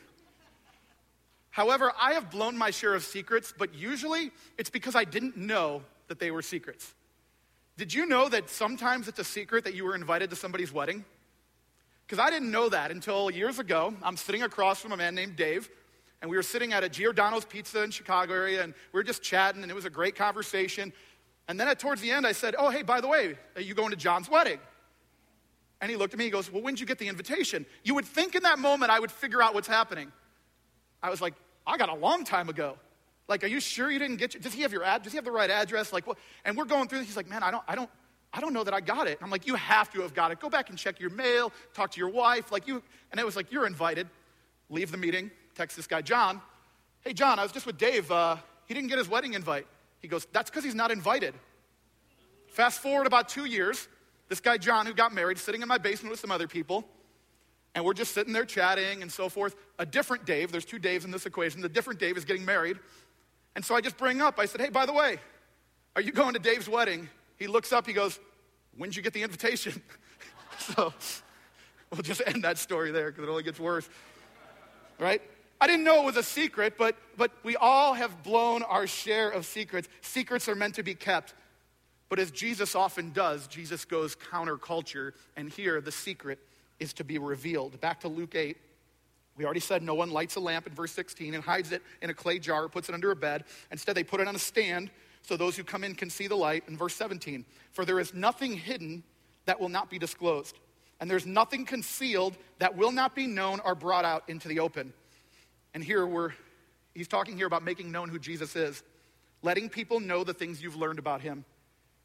However, 1.58 1.92
I 2.00 2.12
have 2.12 2.30
blown 2.30 2.56
my 2.56 2.70
share 2.70 2.94
of 2.94 3.02
secrets, 3.02 3.52
but 3.58 3.74
usually 3.74 4.30
it's 4.58 4.70
because 4.70 4.94
I 4.94 5.02
didn't 5.02 5.36
know 5.36 5.82
that 6.06 6.20
they 6.20 6.30
were 6.30 6.40
secrets. 6.40 6.94
Did 7.76 7.92
you 7.92 8.06
know 8.06 8.28
that 8.28 8.48
sometimes 8.48 9.08
it's 9.08 9.18
a 9.18 9.24
secret 9.24 9.64
that 9.64 9.74
you 9.74 9.84
were 9.84 9.96
invited 9.96 10.30
to 10.30 10.36
somebody's 10.36 10.72
wedding? 10.72 11.04
Because 12.06 12.20
I 12.20 12.30
didn't 12.30 12.52
know 12.52 12.68
that 12.68 12.92
until 12.92 13.28
years 13.28 13.58
ago. 13.58 13.92
I'm 14.04 14.16
sitting 14.16 14.44
across 14.44 14.80
from 14.80 14.92
a 14.92 14.96
man 14.96 15.16
named 15.16 15.34
Dave, 15.34 15.68
and 16.22 16.30
we 16.30 16.36
were 16.36 16.44
sitting 16.44 16.72
at 16.72 16.84
a 16.84 16.88
Giordano's 16.88 17.44
Pizza 17.44 17.82
in 17.82 17.90
Chicago 17.90 18.34
area, 18.34 18.62
and 18.62 18.72
we 18.92 18.98
were 18.98 19.02
just 19.02 19.24
chatting, 19.24 19.62
and 19.62 19.68
it 19.68 19.74
was 19.74 19.84
a 19.84 19.90
great 19.90 20.14
conversation. 20.14 20.92
And 21.48 21.58
then 21.58 21.66
at, 21.66 21.80
towards 21.80 22.00
the 22.00 22.12
end, 22.12 22.24
I 22.24 22.32
said, 22.32 22.54
Oh, 22.56 22.70
hey, 22.70 22.82
by 22.82 23.00
the 23.00 23.08
way, 23.08 23.36
are 23.56 23.62
you 23.62 23.74
going 23.74 23.90
to 23.90 23.96
John's 23.96 24.30
wedding? 24.30 24.60
And 25.80 25.90
he 25.90 25.96
looked 25.96 26.14
at 26.14 26.20
me, 26.20 26.26
he 26.26 26.30
goes, 26.30 26.52
Well, 26.52 26.62
when 26.62 26.74
did 26.74 26.80
you 26.82 26.86
get 26.86 27.00
the 27.00 27.08
invitation? 27.08 27.66
You 27.82 27.96
would 27.96 28.04
think 28.04 28.36
in 28.36 28.44
that 28.44 28.60
moment 28.60 28.92
I 28.92 29.00
would 29.00 29.10
figure 29.10 29.42
out 29.42 29.54
what's 29.54 29.66
happening. 29.66 30.12
I 31.02 31.10
was 31.10 31.20
like, 31.20 31.34
I 31.68 31.76
got 31.76 31.90
a 31.90 31.94
long 31.94 32.24
time 32.24 32.48
ago. 32.48 32.76
Like, 33.28 33.44
are 33.44 33.48
you 33.48 33.60
sure 33.60 33.90
you 33.90 33.98
didn't 33.98 34.16
get 34.16 34.32
your, 34.32 34.40
does 34.40 34.54
he 34.54 34.62
have 34.62 34.72
your 34.72 34.82
ad, 34.82 35.02
does 35.02 35.12
he 35.12 35.16
have 35.16 35.24
the 35.24 35.30
right 35.30 35.50
address? 35.50 35.92
Like, 35.92 36.06
what? 36.06 36.16
And 36.44 36.56
we're 36.56 36.64
going 36.64 36.88
through, 36.88 37.00
this. 37.00 37.08
he's 37.08 37.16
like, 37.16 37.28
man, 37.28 37.42
I 37.42 37.50
don't, 37.50 37.62
I 37.68 37.74
don't, 37.74 37.90
I 38.32 38.40
don't 38.40 38.54
know 38.54 38.64
that 38.64 38.72
I 38.72 38.80
got 38.80 39.06
it. 39.06 39.18
I'm 39.22 39.30
like, 39.30 39.46
you 39.46 39.54
have 39.54 39.90
to 39.92 40.00
have 40.00 40.14
got 40.14 40.30
it. 40.30 40.40
Go 40.40 40.48
back 40.48 40.70
and 40.70 40.78
check 40.78 40.98
your 40.98 41.10
mail, 41.10 41.52
talk 41.74 41.90
to 41.92 41.98
your 41.98 42.08
wife. 42.08 42.50
Like 42.50 42.66
you, 42.66 42.82
and 43.10 43.20
it 43.20 43.26
was 43.26 43.36
like, 43.36 43.52
you're 43.52 43.66
invited. 43.66 44.08
Leave 44.70 44.90
the 44.90 44.96
meeting, 44.96 45.30
text 45.54 45.76
this 45.76 45.86
guy, 45.86 46.00
John. 46.02 46.40
Hey, 47.02 47.12
John, 47.12 47.38
I 47.38 47.42
was 47.42 47.52
just 47.52 47.66
with 47.66 47.78
Dave. 47.78 48.10
Uh, 48.10 48.36
he 48.66 48.74
didn't 48.74 48.88
get 48.88 48.98
his 48.98 49.08
wedding 49.08 49.34
invite. 49.34 49.66
He 50.00 50.08
goes, 50.08 50.26
that's 50.32 50.50
because 50.50 50.64
he's 50.64 50.74
not 50.74 50.90
invited. 50.90 51.34
Fast 52.48 52.80
forward 52.80 53.06
about 53.06 53.28
two 53.28 53.44
years, 53.44 53.88
this 54.28 54.40
guy, 54.40 54.58
John, 54.58 54.86
who 54.86 54.94
got 54.94 55.14
married, 55.14 55.38
sitting 55.38 55.62
in 55.62 55.68
my 55.68 55.78
basement 55.78 56.10
with 56.10 56.20
some 56.20 56.30
other 56.30 56.48
people, 56.48 56.86
and 57.78 57.84
we're 57.84 57.94
just 57.94 58.12
sitting 58.12 58.32
there 58.32 58.44
chatting 58.44 59.02
and 59.02 59.12
so 59.12 59.28
forth. 59.28 59.54
A 59.78 59.86
different 59.86 60.26
Dave, 60.26 60.50
there's 60.50 60.64
two 60.64 60.80
Daves 60.80 61.04
in 61.04 61.12
this 61.12 61.26
equation, 61.26 61.60
the 61.60 61.68
different 61.68 62.00
Dave 62.00 62.16
is 62.16 62.24
getting 62.24 62.44
married. 62.44 62.76
And 63.54 63.64
so 63.64 63.76
I 63.76 63.80
just 63.80 63.96
bring 63.96 64.20
up, 64.20 64.40
I 64.40 64.46
said, 64.46 64.60
hey, 64.60 64.68
by 64.68 64.84
the 64.84 64.92
way, 64.92 65.18
are 65.94 66.02
you 66.02 66.10
going 66.10 66.34
to 66.34 66.40
Dave's 66.40 66.68
wedding? 66.68 67.08
He 67.36 67.46
looks 67.46 67.72
up, 67.72 67.86
he 67.86 67.92
goes, 67.92 68.18
when'd 68.76 68.96
you 68.96 69.02
get 69.02 69.12
the 69.12 69.22
invitation? 69.22 69.80
so 70.58 70.92
we'll 71.92 72.02
just 72.02 72.20
end 72.26 72.42
that 72.42 72.58
story 72.58 72.90
there 72.90 73.12
because 73.12 73.22
it 73.22 73.30
only 73.30 73.44
gets 73.44 73.60
worse. 73.60 73.88
Right? 74.98 75.22
I 75.60 75.68
didn't 75.68 75.84
know 75.84 76.02
it 76.02 76.04
was 76.04 76.16
a 76.16 76.24
secret, 76.24 76.74
but, 76.76 76.96
but 77.16 77.30
we 77.44 77.54
all 77.54 77.94
have 77.94 78.24
blown 78.24 78.64
our 78.64 78.88
share 78.88 79.30
of 79.30 79.46
secrets. 79.46 79.88
Secrets 80.00 80.48
are 80.48 80.56
meant 80.56 80.74
to 80.74 80.82
be 80.82 80.96
kept. 80.96 81.32
But 82.08 82.18
as 82.18 82.32
Jesus 82.32 82.74
often 82.74 83.12
does, 83.12 83.46
Jesus 83.46 83.84
goes 83.84 84.16
counterculture, 84.16 85.12
and 85.36 85.48
here 85.48 85.80
the 85.80 85.92
secret 85.92 86.40
is 86.80 86.92
to 86.94 87.04
be 87.04 87.18
revealed. 87.18 87.80
Back 87.80 88.00
to 88.00 88.08
Luke 88.08 88.34
8. 88.34 88.56
We 89.36 89.44
already 89.44 89.60
said 89.60 89.82
no 89.82 89.94
one 89.94 90.10
lights 90.10 90.36
a 90.36 90.40
lamp 90.40 90.66
in 90.66 90.74
verse 90.74 90.92
16 90.92 91.34
and 91.34 91.44
hides 91.44 91.70
it 91.70 91.82
in 92.02 92.10
a 92.10 92.14
clay 92.14 92.38
jar 92.38 92.64
or 92.64 92.68
puts 92.68 92.88
it 92.88 92.94
under 92.94 93.12
a 93.12 93.16
bed. 93.16 93.44
Instead, 93.70 93.96
they 93.96 94.02
put 94.02 94.20
it 94.20 94.26
on 94.26 94.34
a 94.34 94.38
stand 94.38 94.90
so 95.22 95.36
those 95.36 95.56
who 95.56 95.64
come 95.64 95.84
in 95.84 95.94
can 95.94 96.10
see 96.10 96.26
the 96.26 96.34
light. 96.34 96.64
In 96.68 96.76
verse 96.76 96.94
17, 96.94 97.44
for 97.72 97.84
there 97.84 98.00
is 98.00 98.14
nothing 98.14 98.54
hidden 98.54 99.02
that 99.44 99.60
will 99.60 99.68
not 99.68 99.90
be 99.90 99.98
disclosed, 99.98 100.58
and 101.00 101.10
there's 101.10 101.26
nothing 101.26 101.64
concealed 101.64 102.36
that 102.58 102.76
will 102.76 102.92
not 102.92 103.14
be 103.14 103.26
known 103.26 103.60
or 103.64 103.74
brought 103.74 104.04
out 104.04 104.24
into 104.28 104.48
the 104.48 104.60
open. 104.60 104.92
And 105.74 105.84
here 105.84 106.06
we're, 106.06 106.32
he's 106.94 107.08
talking 107.08 107.36
here 107.36 107.46
about 107.46 107.62
making 107.62 107.92
known 107.92 108.08
who 108.08 108.18
Jesus 108.18 108.56
is, 108.56 108.82
letting 109.42 109.68
people 109.68 110.00
know 110.00 110.24
the 110.24 110.34
things 110.34 110.62
you've 110.62 110.76
learned 110.76 110.98
about 110.98 111.20
him. 111.20 111.44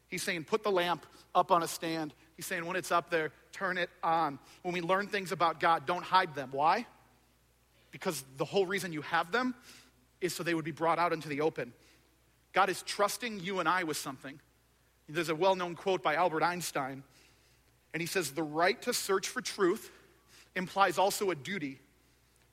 He's 0.06 0.22
saying, 0.22 0.44
put 0.44 0.62
the 0.62 0.70
lamp 0.70 1.06
up 1.34 1.50
on 1.50 1.62
a 1.62 1.68
stand. 1.68 2.14
He's 2.36 2.46
saying, 2.46 2.66
when 2.66 2.76
it's 2.76 2.90
up 2.90 3.10
there, 3.10 3.30
turn 3.52 3.78
it 3.78 3.90
on. 4.02 4.38
When 4.62 4.74
we 4.74 4.80
learn 4.80 5.06
things 5.06 5.30
about 5.30 5.60
God, 5.60 5.86
don't 5.86 6.02
hide 6.02 6.34
them. 6.34 6.48
Why? 6.52 6.86
because 7.94 8.24
the 8.38 8.44
whole 8.44 8.66
reason 8.66 8.92
you 8.92 9.02
have 9.02 9.30
them 9.30 9.54
is 10.20 10.34
so 10.34 10.42
they 10.42 10.52
would 10.52 10.64
be 10.64 10.72
brought 10.72 10.98
out 10.98 11.12
into 11.12 11.28
the 11.28 11.40
open. 11.40 11.72
God 12.52 12.68
is 12.68 12.82
trusting 12.82 13.38
you 13.38 13.60
and 13.60 13.68
I 13.68 13.84
with 13.84 13.96
something. 13.96 14.40
There's 15.08 15.28
a 15.28 15.34
well 15.34 15.54
known 15.54 15.76
quote 15.76 16.02
by 16.02 16.16
Albert 16.16 16.42
Einstein, 16.42 17.04
and 17.92 18.00
he 18.00 18.06
says, 18.08 18.32
The 18.32 18.42
right 18.42 18.82
to 18.82 18.92
search 18.92 19.28
for 19.28 19.40
truth 19.40 19.92
implies 20.56 20.98
also 20.98 21.30
a 21.30 21.36
duty. 21.36 21.78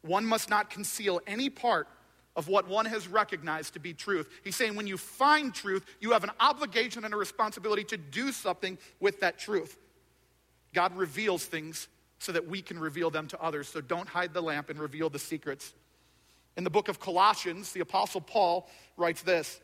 One 0.04 0.28
must 0.28 0.48
not 0.48 0.70
conceal 0.70 1.22
any 1.26 1.50
part 1.50 1.88
of 2.36 2.48
what 2.48 2.68
one 2.68 2.86
has 2.86 3.08
recognized 3.08 3.74
to 3.74 3.80
be 3.80 3.94
truth. 3.94 4.30
He's 4.44 4.56
saying 4.56 4.76
when 4.76 4.88
you 4.88 4.98
find 4.98 5.54
truth, 5.54 5.86
you 6.00 6.12
have 6.12 6.24
an 6.24 6.32
obligation 6.40 7.04
and 7.04 7.14
a 7.14 7.18
responsibility 7.18 7.84
to 7.86 7.98
do 7.98 8.32
something 8.32 8.78
with 9.00 9.20
that 9.20 9.38
truth. 9.38 9.78
God 10.74 10.96
reveals 10.96 11.46
things 11.46 11.88
so 12.20 12.32
that 12.32 12.48
we 12.48 12.62
can 12.62 12.80
reveal 12.80 13.10
them 13.10 13.28
to 13.28 13.42
others. 13.42 13.68
So 13.68 13.82
don't 13.82 14.08
hide 14.08 14.34
the 14.34 14.42
lamp 14.42 14.70
and 14.70 14.80
reveal 14.80 15.10
the 15.10 15.20
secrets. 15.20 15.74
In 16.56 16.64
the 16.64 16.70
book 16.70 16.88
of 16.88 17.00
Colossians, 17.00 17.72
the 17.72 17.80
Apostle 17.82 18.22
Paul 18.22 18.70
writes 18.96 19.22
this 19.22 19.60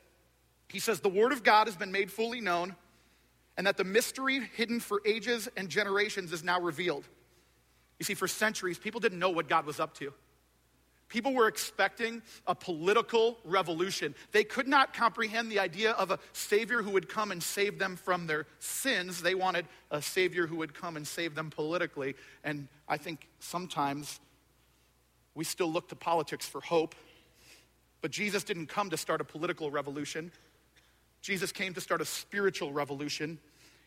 He 0.68 0.80
says, 0.80 1.00
The 1.00 1.10
Word 1.10 1.32
of 1.32 1.44
God 1.44 1.68
has 1.68 1.76
been 1.76 1.92
made 1.92 2.12
fully 2.12 2.42
known, 2.42 2.76
and 3.56 3.68
that 3.68 3.78
the 3.78 3.84
mystery 3.84 4.42
hidden 4.56 4.80
for 4.80 5.02
ages 5.06 5.48
and 5.56 5.70
generations 5.70 6.34
is 6.34 6.44
now 6.44 6.60
revealed. 6.60 7.08
You 8.00 8.04
see, 8.04 8.14
for 8.14 8.28
centuries, 8.28 8.78
people 8.78 9.00
didn't 9.00 9.20
know 9.20 9.30
what 9.30 9.48
God 9.48 9.66
was 9.66 9.80
up 9.80 9.94
to. 9.96 10.14
People 11.10 11.34
were 11.34 11.48
expecting 11.48 12.22
a 12.48 12.54
political 12.54 13.38
revolution. 13.46 14.14
They 14.32 14.44
could 14.44 14.68
not 14.68 14.94
comprehend 14.94 15.50
the 15.50 15.60
idea 15.60 15.92
of 15.92 16.12
a 16.12 16.20
Savior 16.34 16.82
who 16.82 16.92
would 16.92 17.08
come 17.08 17.32
and 17.32 17.42
save 17.42 17.80
them 17.80 17.96
from 17.96 18.28
their 18.28 18.46
sins. 18.60 19.22
They 19.22 19.36
wanted 19.36 19.68
a 19.90 20.02
Savior 20.02 20.48
who 20.48 20.58
would 20.58 20.74
come 20.74 20.98
and 20.98 21.08
save 21.08 21.34
them 21.34 21.50
politically. 21.50 22.16
And 22.44 22.68
I 22.90 22.98
think 22.98 23.30
sometimes 23.40 24.20
we 25.34 25.46
still 25.46 25.72
look 25.72 25.88
to 25.90 25.96
politics 25.96 26.46
for 26.46 26.60
hope. 26.60 26.94
But 28.02 28.12
Jesus 28.12 28.44
didn't 28.44 28.68
come 28.68 28.90
to 28.90 28.98
start 28.98 29.22
a 29.22 29.24
political 29.24 29.72
revolution, 29.72 30.32
Jesus 31.22 31.52
came 31.52 31.74
to 31.74 31.82
start 31.82 32.02
a 32.02 32.06
spiritual 32.06 32.72
revolution. 32.72 33.40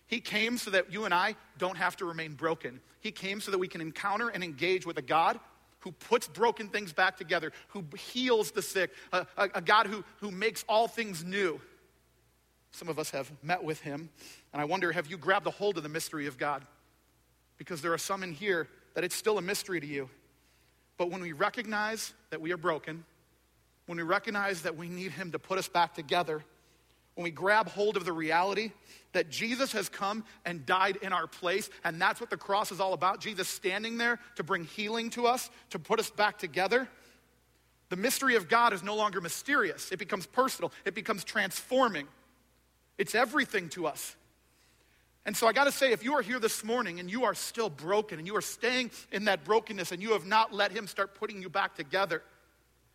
He 0.06 0.20
came 0.20 0.58
so 0.58 0.72
that 0.72 0.92
you 0.92 1.04
and 1.04 1.14
I 1.14 1.36
don't 1.56 1.76
have 1.76 1.96
to 1.98 2.04
remain 2.04 2.34
broken. 2.34 2.80
He 2.98 3.12
came 3.12 3.40
so 3.40 3.52
that 3.52 3.58
we 3.58 3.68
can 3.68 3.80
encounter 3.80 4.28
and 4.28 4.42
engage 4.42 4.84
with 4.84 4.98
a 4.98 5.02
God 5.02 5.38
who 5.80 5.92
puts 5.92 6.28
broken 6.28 6.68
things 6.68 6.92
back 6.92 7.16
together, 7.16 7.52
who 7.68 7.84
heals 7.96 8.50
the 8.50 8.62
sick, 8.62 8.90
a, 9.12 9.26
a, 9.36 9.48
a, 9.56 9.60
God 9.60 9.86
who, 9.86 10.04
who 10.18 10.30
makes 10.30 10.64
all 10.68 10.86
things 10.86 11.24
new. 11.24 11.60
Some 12.72 12.88
of 12.88 12.98
us 12.98 13.10
have 13.10 13.30
met 13.42 13.64
with 13.64 13.80
him, 13.80 14.10
and 14.52 14.62
I 14.62 14.64
wonder 14.64 14.92
have 14.92 15.08
you 15.08 15.16
grabbed 15.16 15.46
a 15.46 15.50
hold 15.50 15.76
of 15.76 15.82
the 15.82 15.88
mystery 15.88 16.26
of 16.26 16.38
God? 16.38 16.64
Because 17.58 17.82
there 17.82 17.92
are 17.92 17.98
some 17.98 18.22
in 18.22 18.32
here 18.32 18.68
that 18.94 19.04
it's 19.04 19.14
still 19.14 19.38
a 19.38 19.42
mystery 19.42 19.80
to 19.80 19.86
you. 19.86 20.08
But 20.96 21.10
when 21.10 21.22
we 21.22 21.32
recognize 21.32 22.12
that 22.30 22.40
we 22.40 22.52
are 22.52 22.56
broken, 22.56 23.04
when 23.86 23.96
we 23.96 24.04
recognize 24.04 24.62
that 24.62 24.76
we 24.76 24.88
need 24.88 25.12
him 25.12 25.32
to 25.32 25.38
put 25.38 25.58
us 25.58 25.68
back 25.68 25.94
together, 25.94 26.44
when 27.14 27.24
we 27.24 27.30
grab 27.30 27.68
hold 27.68 27.96
of 27.96 28.04
the 28.04 28.12
reality 28.12 28.72
that 29.12 29.30
Jesus 29.30 29.72
has 29.72 29.88
come 29.88 30.24
and 30.44 30.64
died 30.64 30.96
in 31.02 31.12
our 31.12 31.26
place, 31.26 31.68
and 31.84 32.00
that's 32.00 32.20
what 32.20 32.30
the 32.30 32.36
cross 32.36 32.70
is 32.70 32.80
all 32.80 32.92
about 32.92 33.20
Jesus 33.20 33.48
standing 33.48 33.98
there 33.98 34.20
to 34.36 34.42
bring 34.42 34.64
healing 34.64 35.10
to 35.10 35.26
us, 35.26 35.50
to 35.70 35.78
put 35.78 35.98
us 35.98 36.10
back 36.10 36.38
together. 36.38 36.88
The 37.88 37.96
mystery 37.96 38.36
of 38.36 38.48
God 38.48 38.72
is 38.72 38.82
no 38.82 38.94
longer 38.94 39.20
mysterious, 39.20 39.90
it 39.90 39.98
becomes 39.98 40.26
personal, 40.26 40.72
it 40.84 40.94
becomes 40.94 41.24
transforming. 41.24 42.06
It's 42.98 43.14
everything 43.14 43.70
to 43.70 43.86
us. 43.86 44.14
And 45.26 45.36
so 45.36 45.46
I 45.46 45.52
got 45.52 45.64
to 45.64 45.72
say, 45.72 45.92
if 45.92 46.02
you 46.04 46.14
are 46.14 46.22
here 46.22 46.38
this 46.38 46.64
morning 46.64 47.00
and 47.00 47.10
you 47.10 47.24
are 47.24 47.34
still 47.34 47.70
broken 47.70 48.18
and 48.18 48.26
you 48.26 48.36
are 48.36 48.42
staying 48.42 48.90
in 49.12 49.24
that 49.24 49.44
brokenness 49.44 49.92
and 49.92 50.02
you 50.02 50.12
have 50.12 50.26
not 50.26 50.52
let 50.52 50.72
Him 50.72 50.86
start 50.86 51.14
putting 51.14 51.42
you 51.42 51.48
back 51.48 51.74
together, 51.74 52.22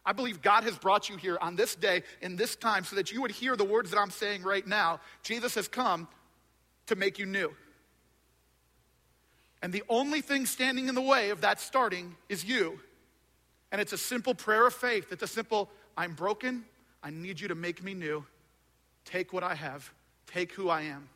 I 0.06 0.14
believe 0.14 0.42
God 0.42 0.64
has 0.64 0.78
brought 0.78 1.10
you 1.10 1.18
here 1.18 1.38
on 1.42 1.56
this 1.56 1.76
day, 1.76 2.04
in 2.22 2.36
this 2.36 2.56
time, 2.56 2.84
so 2.84 2.96
that 2.96 3.12
you 3.12 3.22
would 3.22 3.32
hear 3.32 3.56
the 3.56 3.64
words 3.64 3.90
that 3.92 4.00
I'm 4.00 4.12
saying 4.12 4.44
right 4.44 4.66
now. 4.66 5.00
Jesus 5.24 5.56
has 5.56 5.68
come 5.68 6.08
to 6.88 6.96
make 6.96 7.18
you 7.18 7.26
new. 7.26 7.54
And 9.62 9.74
the 9.74 9.84
only 9.90 10.22
thing 10.22 10.46
standing 10.46 10.90
in 10.90 10.96
the 10.96 11.02
way 11.02 11.32
of 11.32 11.42
that 11.42 11.60
starting 11.60 12.16
is 12.30 12.46
you. 12.46 12.80
And 13.72 13.82
it's 13.82 13.94
a 13.94 13.98
simple 13.98 14.36
prayer 14.36 14.68
of 14.68 14.74
faith. 14.74 15.12
It's 15.12 15.24
a 15.24 15.28
simple, 15.28 15.70
I'm 15.98 16.14
broken. 16.14 16.66
I 17.02 17.10
need 17.10 17.40
you 17.40 17.48
to 17.48 17.56
make 17.56 17.84
me 17.84 17.96
new. 17.96 18.24
Take 19.06 19.34
what 19.34 19.44
I 19.44 19.56
have, 19.56 19.92
take 20.28 20.52
who 20.54 20.70
I 20.70 20.82
am. 20.84 21.10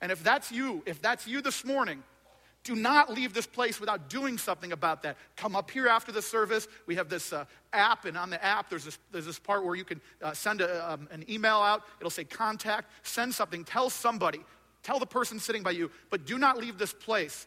And 0.00 0.12
if 0.12 0.22
that's 0.22 0.52
you, 0.52 0.82
if 0.86 1.00
that's 1.00 1.26
you 1.26 1.40
this 1.40 1.64
morning, 1.64 2.02
do 2.62 2.74
not 2.74 3.10
leave 3.12 3.32
this 3.32 3.46
place 3.46 3.80
without 3.80 4.10
doing 4.10 4.36
something 4.36 4.72
about 4.72 5.02
that. 5.02 5.16
Come 5.36 5.56
up 5.56 5.70
here 5.70 5.88
after 5.88 6.12
the 6.12 6.20
service. 6.20 6.68
We 6.86 6.94
have 6.96 7.08
this 7.08 7.32
uh, 7.32 7.46
app, 7.72 8.04
and 8.04 8.18
on 8.18 8.28
the 8.28 8.42
app, 8.44 8.68
there's 8.68 8.84
this, 8.84 8.98
there's 9.12 9.24
this 9.24 9.38
part 9.38 9.64
where 9.64 9.74
you 9.74 9.84
can 9.84 10.00
uh, 10.22 10.34
send 10.34 10.60
a, 10.60 10.92
um, 10.92 11.08
an 11.10 11.24
email 11.30 11.56
out. 11.56 11.84
It'll 12.00 12.10
say 12.10 12.24
contact. 12.24 12.90
Send 13.02 13.34
something. 13.34 13.64
Tell 13.64 13.88
somebody. 13.88 14.40
Tell 14.82 14.98
the 14.98 15.06
person 15.06 15.38
sitting 15.38 15.62
by 15.62 15.70
you. 15.70 15.90
But 16.10 16.26
do 16.26 16.38
not 16.38 16.58
leave 16.58 16.76
this 16.76 16.92
place 16.92 17.46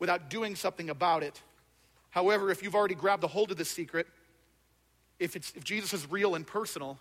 without 0.00 0.28
doing 0.28 0.56
something 0.56 0.90
about 0.90 1.22
it. 1.22 1.40
However, 2.10 2.50
if 2.50 2.62
you've 2.62 2.74
already 2.74 2.96
grabbed 2.96 3.22
a 3.22 3.28
hold 3.28 3.52
of 3.52 3.56
the 3.56 3.64
secret, 3.64 4.08
if, 5.20 5.36
it's, 5.36 5.52
if 5.54 5.62
Jesus 5.62 5.92
is 5.92 6.10
real 6.10 6.34
and 6.34 6.44
personal, 6.44 6.98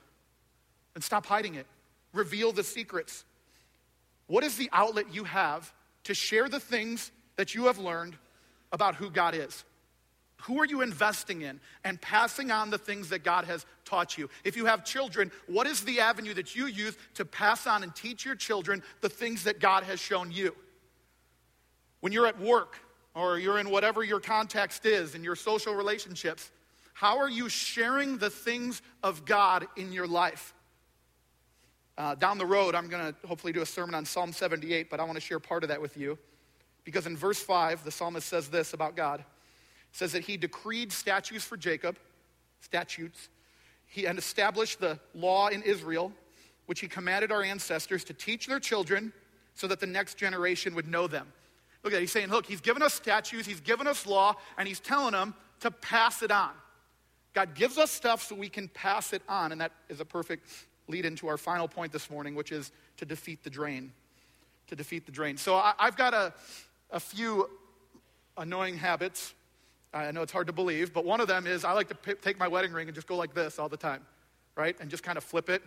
then 0.94 1.02
stop 1.02 1.26
hiding 1.26 1.56
it. 1.56 1.66
Reveal 2.14 2.52
the 2.52 2.64
secrets. 2.64 3.26
What 4.28 4.44
is 4.44 4.58
the 4.58 4.70
outlet 4.72 5.12
you 5.12 5.24
have 5.24 5.74
to 6.04 6.14
share 6.14 6.48
the 6.48 6.60
things 6.60 7.12
that 7.42 7.56
you 7.56 7.66
have 7.66 7.80
learned 7.80 8.16
about 8.72 8.94
who 8.94 9.10
God 9.10 9.34
is? 9.34 9.64
Who 10.44 10.60
are 10.60 10.66
you 10.66 10.82
investing 10.82 11.42
in 11.42 11.60
and 11.84 12.00
passing 12.00 12.52
on 12.52 12.70
the 12.70 12.78
things 12.78 13.10
that 13.10 13.24
God 13.24 13.46
has 13.46 13.66
taught 13.84 14.16
you? 14.16 14.30
If 14.44 14.56
you 14.56 14.68
have 14.68 14.86
children, 14.86 15.32
what 15.48 15.66
is 15.66 15.82
the 15.82 16.02
avenue 16.02 16.36
that 16.36 16.56
you 16.56 16.68
use 16.68 16.96
to 17.16 17.26
pass 17.26 17.66
on 17.66 17.82
and 17.82 17.96
teach 17.96 18.26
your 18.26 18.36
children 18.36 18.84
the 19.02 19.10
things 19.10 19.44
that 19.46 19.60
God 19.60 19.86
has 19.86 20.00
shown 20.00 20.32
you? 20.32 20.56
When 22.02 22.14
you're 22.14 22.28
at 22.28 22.40
work 22.40 22.78
or 23.16 23.40
you're 23.40 23.58
in 23.58 23.72
whatever 23.72 24.04
your 24.04 24.20
context 24.20 24.86
is 24.86 25.16
in 25.16 25.24
your 25.24 25.36
social 25.36 25.74
relationships, 25.74 26.52
how 26.94 27.18
are 27.18 27.30
you 27.30 27.50
sharing 27.50 28.20
the 28.20 28.30
things 28.30 28.84
of 29.02 29.26
God 29.26 29.66
in 29.78 29.92
your 29.92 30.06
life? 30.06 30.54
Uh, 31.98 32.14
down 32.14 32.38
the 32.38 32.46
road, 32.46 32.76
I'm 32.76 32.88
going 32.88 33.12
to 33.12 33.28
hopefully 33.28 33.52
do 33.52 33.62
a 33.62 33.66
sermon 33.66 33.96
on 33.96 34.06
Psalm 34.06 34.32
78, 34.32 34.92
but 34.92 35.00
I 35.00 35.06
want 35.06 35.16
to 35.16 35.22
share 35.22 35.40
part 35.40 35.64
of 35.64 35.70
that 35.70 35.82
with 35.82 35.98
you. 35.98 36.20
Because 36.84 37.06
in 37.06 37.16
verse 37.16 37.40
5, 37.40 37.84
the 37.84 37.92
psalmist 37.92 38.28
says 38.28 38.50
this 38.50 38.74
about 38.74 38.96
God. 38.96 39.24
Says 39.92 40.14
that 40.14 40.24
he 40.24 40.38
decreed 40.38 40.92
statutes 40.92 41.44
for 41.44 41.58
Jacob, 41.58 41.98
statutes, 42.62 43.30
he 43.86 44.06
and 44.06 44.18
established 44.18 44.80
the 44.80 45.00
law 45.14 45.50
in 45.50 45.62
Israel, 45.64 46.14
which 46.66 46.80
he 46.80 46.88
commanded 46.88 47.32
our 47.32 47.44
ancestors 47.44 48.06
to 48.06 48.14
teach 48.14 48.48
their 48.48 48.60
children 48.60 49.12
so 49.54 49.68
that 49.68 49.82
the 49.82 49.86
next 49.86 50.16
generation 50.16 50.74
would 50.76 50.88
know 50.88 51.08
them. 51.08 51.28
Look 51.84 51.94
at 51.94 51.98
that. 51.98 52.02
He's 52.02 52.12
saying, 52.12 52.30
look, 52.30 52.46
he's 52.46 52.62
given 52.62 52.82
us 52.82 52.94
statutes, 52.94 53.46
he's 53.46 53.60
given 53.60 53.88
us 53.88 54.06
law, 54.06 54.36
and 54.58 54.68
he's 54.68 54.80
telling 54.80 55.12
them 55.12 55.34
to 55.60 55.72
pass 55.72 56.24
it 56.24 56.32
on. 56.32 56.52
God 57.34 57.54
gives 57.56 57.78
us 57.78 57.92
stuff 57.92 58.24
so 58.24 58.36
we 58.36 58.50
can 58.50 58.68
pass 58.68 59.14
it 59.14 59.22
on. 59.28 59.52
And 59.52 59.62
that 59.62 59.72
is 59.90 60.00
a 60.00 60.06
perfect 60.06 60.48
lead 60.88 61.06
into 61.06 61.28
our 61.28 61.38
final 61.38 61.68
point 61.68 61.92
this 61.92 62.10
morning, 62.10 62.36
which 62.36 62.52
is 62.52 62.72
to 62.98 63.06
defeat 63.06 63.44
the 63.44 63.50
drain. 63.50 63.92
To 64.68 64.76
defeat 64.76 65.06
the 65.06 65.12
drain. 65.12 65.38
So 65.38 65.56
I, 65.56 65.74
have 65.80 65.98
got 65.98 66.14
a, 66.14 66.34
a 66.92 67.00
few 67.00 67.50
annoying 68.38 68.78
habits. 68.78 69.34
I 69.94 70.12
know 70.12 70.22
it's 70.22 70.32
hard 70.32 70.48
to 70.48 70.54
believe, 70.54 70.94
but 70.94 71.06
one 71.06 71.20
of 71.20 71.28
them 71.28 71.48
is 71.48 71.66
I 71.66 71.74
like 71.74 71.90
to 71.90 71.96
p- 71.96 72.14
take 72.14 72.40
my 72.40 72.48
wedding 72.48 72.72
ring 72.72 72.88
and 72.88 72.96
just 72.96 73.08
go 73.08 73.16
like 73.16 73.34
this 73.34 73.60
all 73.60 73.70
the 73.70 73.78
time, 73.78 74.06
right? 74.56 74.76
And 74.80 74.90
just 74.90 75.04
kind 75.04 75.18
of 75.18 75.24
flip 75.24 75.50
it. 75.50 75.62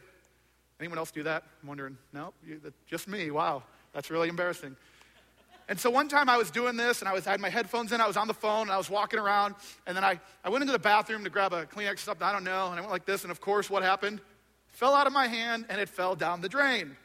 Anyone 0.81 0.99
else 0.99 1.11
do 1.11 1.23
that? 1.25 1.45
I'm 1.63 1.69
wondering, 1.69 1.99
no, 2.13 2.33
you, 2.47 2.61
just 2.87 3.07
me. 3.07 3.31
Wow, 3.31 3.63
that's 3.93 4.11
really 4.11 4.29
embarrassing. 4.29 4.77
And 5.69 5.79
so 5.79 5.89
one 5.89 6.09
time 6.09 6.29
I 6.29 6.37
was 6.37 6.51
doing 6.51 6.77
this 6.77 7.01
and 7.01 7.09
I 7.09 7.13
was 7.13 7.27
I 7.27 7.33
had 7.33 7.41
my 7.41 7.49
headphones 7.49 7.93
in, 7.93 8.01
I 8.01 8.07
was 8.07 8.17
on 8.17 8.29
the 8.29 8.35
phone, 8.35 8.63
and 8.63 8.71
I 8.71 8.77
was 8.77 8.91
walking 8.91 9.19
around, 9.19 9.55
and 9.87 9.97
then 9.97 10.05
I, 10.05 10.21
I 10.45 10.49
went 10.49 10.63
into 10.63 10.73
the 10.73 10.79
bathroom 10.79 11.25
to 11.25 11.31
grab 11.31 11.53
a 11.53 11.65
Kleenex 11.65 11.95
or 11.95 11.97
something, 11.99 12.27
I 12.27 12.33
don't 12.33 12.45
know, 12.45 12.69
and 12.69 12.77
I 12.77 12.81
went 12.81 12.91
like 12.91 13.07
this, 13.07 13.23
and 13.23 13.31
of 13.31 13.41
course 13.41 13.71
what 13.71 13.83
happened? 13.83 14.21
fell 14.75 14.95
out 14.95 15.07
of 15.07 15.13
my 15.13 15.29
hand 15.29 15.65
and 15.69 15.81
it 15.81 15.89
fell 15.89 16.15
down 16.15 16.41
the 16.41 16.49
drain. 16.49 16.97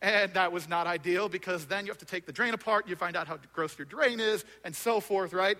And 0.00 0.32
that 0.34 0.52
was 0.52 0.68
not 0.68 0.86
ideal 0.86 1.28
because 1.28 1.66
then 1.66 1.84
you 1.84 1.90
have 1.90 1.98
to 1.98 2.04
take 2.04 2.24
the 2.24 2.32
drain 2.32 2.54
apart, 2.54 2.88
you 2.88 2.94
find 2.94 3.16
out 3.16 3.26
how 3.26 3.38
gross 3.52 3.76
your 3.76 3.86
drain 3.86 4.20
is, 4.20 4.44
and 4.64 4.74
so 4.74 5.00
forth, 5.00 5.32
right? 5.32 5.58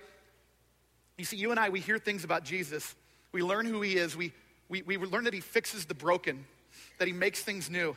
You 1.16 1.24
see, 1.24 1.36
you 1.36 1.50
and 1.50 1.58
I, 1.58 1.70
we 1.70 1.80
hear 1.80 1.98
things 1.98 2.22
about 2.22 2.44
Jesus. 2.44 2.94
We 3.32 3.42
learn 3.42 3.66
who 3.66 3.82
he 3.82 3.96
is. 3.96 4.16
We, 4.16 4.32
we, 4.68 4.82
we 4.82 4.96
learn 4.96 5.24
that 5.24 5.34
he 5.34 5.40
fixes 5.40 5.86
the 5.86 5.94
broken, 5.94 6.44
that 6.98 7.08
he 7.08 7.12
makes 7.12 7.42
things 7.42 7.68
new. 7.68 7.96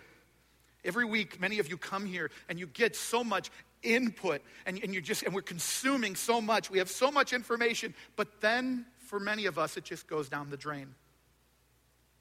Every 0.84 1.06
week, 1.06 1.40
many 1.40 1.60
of 1.60 1.70
you 1.70 1.78
come 1.78 2.08
here 2.08 2.32
and 2.50 2.60
you 2.60 2.66
get 2.66 2.96
so 2.96 3.24
much 3.24 3.52
input 3.84 4.42
and, 4.66 4.80
and 4.84 4.94
you 4.94 5.02
just 5.02 5.24
and 5.24 5.34
we're 5.34 5.42
consuming 5.44 6.16
so 6.16 6.42
much. 6.42 6.72
We 6.72 6.80
have 6.80 6.90
so 6.90 7.12
much 7.12 7.34
information, 7.34 7.94
but 8.16 8.42
then 8.42 8.86
for 9.00 9.20
many 9.20 9.46
of 9.46 9.60
us, 9.60 9.78
it 9.78 9.84
just 9.84 10.08
goes 10.08 10.30
down 10.30 10.50
the 10.50 10.58
drain. 10.58 10.96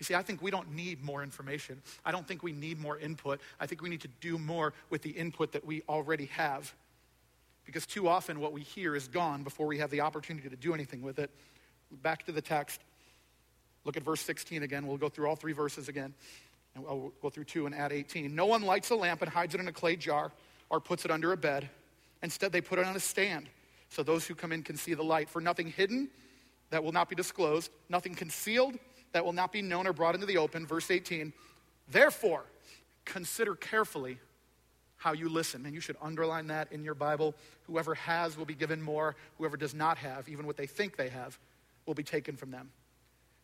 You 0.00 0.04
see, 0.04 0.14
I 0.14 0.22
think 0.22 0.40
we 0.40 0.50
don't 0.50 0.72
need 0.74 1.04
more 1.04 1.22
information. 1.22 1.82
I 2.06 2.10
don't 2.10 2.26
think 2.26 2.42
we 2.42 2.52
need 2.52 2.80
more 2.80 2.98
input. 2.98 3.40
I 3.60 3.66
think 3.66 3.82
we 3.82 3.90
need 3.90 4.00
to 4.00 4.08
do 4.20 4.38
more 4.38 4.72
with 4.88 5.02
the 5.02 5.10
input 5.10 5.52
that 5.52 5.64
we 5.64 5.82
already 5.88 6.24
have. 6.26 6.74
Because 7.66 7.86
too 7.86 8.08
often 8.08 8.40
what 8.40 8.54
we 8.54 8.62
hear 8.62 8.96
is 8.96 9.08
gone 9.08 9.44
before 9.44 9.66
we 9.66 9.78
have 9.78 9.90
the 9.90 10.00
opportunity 10.00 10.48
to 10.48 10.56
do 10.56 10.72
anything 10.72 11.02
with 11.02 11.18
it. 11.18 11.30
Back 12.02 12.24
to 12.26 12.32
the 12.32 12.40
text. 12.40 12.80
Look 13.84 13.98
at 13.98 14.02
verse 14.02 14.22
16 14.22 14.62
again. 14.62 14.86
We'll 14.86 14.96
go 14.96 15.10
through 15.10 15.28
all 15.28 15.36
three 15.36 15.52
verses 15.52 15.88
again. 15.88 16.14
And 16.74 16.84
we'll 16.84 17.12
go 17.20 17.28
through 17.28 17.44
two 17.44 17.66
and 17.66 17.74
add 17.74 17.92
18. 17.92 18.34
No 18.34 18.46
one 18.46 18.62
lights 18.62 18.88
a 18.88 18.96
lamp 18.96 19.20
and 19.20 19.30
hides 19.30 19.54
it 19.54 19.60
in 19.60 19.68
a 19.68 19.72
clay 19.72 19.96
jar 19.96 20.32
or 20.70 20.80
puts 20.80 21.04
it 21.04 21.10
under 21.10 21.32
a 21.32 21.36
bed. 21.36 21.68
Instead, 22.22 22.52
they 22.52 22.62
put 22.62 22.78
it 22.78 22.86
on 22.86 22.96
a 22.96 23.00
stand 23.00 23.48
so 23.90 24.02
those 24.02 24.26
who 24.26 24.34
come 24.34 24.50
in 24.50 24.62
can 24.62 24.76
see 24.76 24.94
the 24.94 25.02
light. 25.02 25.28
For 25.28 25.42
nothing 25.42 25.66
hidden 25.66 26.08
that 26.70 26.82
will 26.82 26.92
not 26.92 27.10
be 27.10 27.16
disclosed, 27.16 27.70
nothing 27.90 28.14
concealed 28.14 28.78
that 29.12 29.24
will 29.24 29.32
not 29.32 29.52
be 29.52 29.62
known 29.62 29.86
or 29.86 29.92
brought 29.92 30.14
into 30.14 30.26
the 30.26 30.38
open. 30.38 30.66
Verse 30.66 30.90
18. 30.90 31.32
Therefore, 31.88 32.44
consider 33.04 33.54
carefully 33.54 34.18
how 34.96 35.12
you 35.12 35.28
listen. 35.28 35.64
And 35.64 35.74
you 35.74 35.80
should 35.80 35.96
underline 36.00 36.48
that 36.48 36.70
in 36.72 36.84
your 36.84 36.94
Bible. 36.94 37.34
Whoever 37.66 37.94
has 37.94 38.36
will 38.36 38.44
be 38.44 38.54
given 38.54 38.82
more. 38.82 39.16
Whoever 39.38 39.56
does 39.56 39.74
not 39.74 39.98
have, 39.98 40.28
even 40.28 40.46
what 40.46 40.56
they 40.56 40.66
think 40.66 40.96
they 40.96 41.08
have, 41.08 41.38
will 41.86 41.94
be 41.94 42.02
taken 42.02 42.36
from 42.36 42.50
them. 42.50 42.70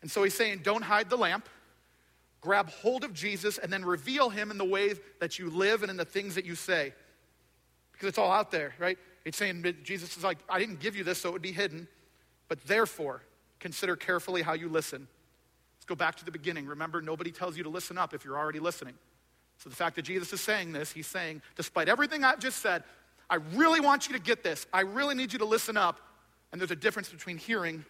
And 0.03 0.11
so 0.11 0.23
he's 0.23 0.35
saying, 0.35 0.61
don't 0.63 0.83
hide 0.83 1.09
the 1.09 1.17
lamp. 1.17 1.49
Grab 2.43 2.69
hold 2.69 3.03
of 3.03 3.13
Jesus 3.15 3.59
and 3.59 3.73
then 3.73 3.85
reveal 3.85 4.29
him 4.29 4.51
in 4.51 4.59
the 4.59 4.65
way 4.65 4.95
that 5.21 5.39
you 5.39 5.51
live 5.51 5.83
and 5.83 5.91
in 5.91 5.97
the 5.97 6.05
things 6.05 6.35
that 6.35 6.45
you 6.45 6.55
say. 6.55 6.93
Because 7.93 8.09
it's 8.09 8.19
all 8.19 8.31
out 8.31 8.51
there, 8.51 8.75
right? 8.79 8.99
It's 9.25 9.39
saying, 9.39 9.65
Jesus 9.83 10.17
is 10.17 10.23
like, 10.23 10.39
I 10.49 10.59
didn't 10.59 10.79
give 10.79 10.95
you 10.95 11.03
this 11.03 11.19
so 11.19 11.31
it 11.31 11.33
would 11.33 11.43
be 11.43 11.53
hidden. 11.53 11.89
But 12.49 12.65
therefore, 12.67 13.23
consider 13.59 13.97
carefully 13.97 14.43
how 14.43 14.53
you 14.53 14.69
listen. 14.69 15.09
Let's 15.87 16.01
go 16.01 16.05
back 16.05 16.17
to 16.17 16.25
the 16.25 16.33
beginning. 16.33 16.67
Remember, 16.67 17.01
nobody 17.01 17.31
tells 17.31 17.57
you 17.57 17.63
to 17.63 17.69
listen 17.69 17.97
up 17.97 18.13
if 18.13 18.25
you're 18.25 18.37
already 18.37 18.59
listening. 18.59 18.95
So 19.59 19.71
the 19.71 19.77
fact 19.77 19.95
that 19.95 20.03
Jesus 20.03 20.33
is 20.33 20.41
saying 20.41 20.73
this, 20.73 20.91
he's 20.91 21.07
saying, 21.07 21.43
despite 21.55 21.89
everything 21.89 22.25
I've 22.25 22.41
just 22.41 22.59
said, 22.59 22.83
I 23.31 23.37
really 23.55 23.79
want 23.79 24.09
you 24.09 24.15
to 24.15 24.21
get 24.21 24.43
this. 24.43 24.67
I 24.73 24.81
really 24.81 25.15
need 25.15 25.33
you 25.33 25.39
to 25.39 25.45
listen 25.45 25.77
up. 25.77 26.01
And 26.51 26.61
there's 26.61 26.73
a 26.73 26.77
difference 26.77 27.09
between 27.11 27.39
hearing 27.39 27.85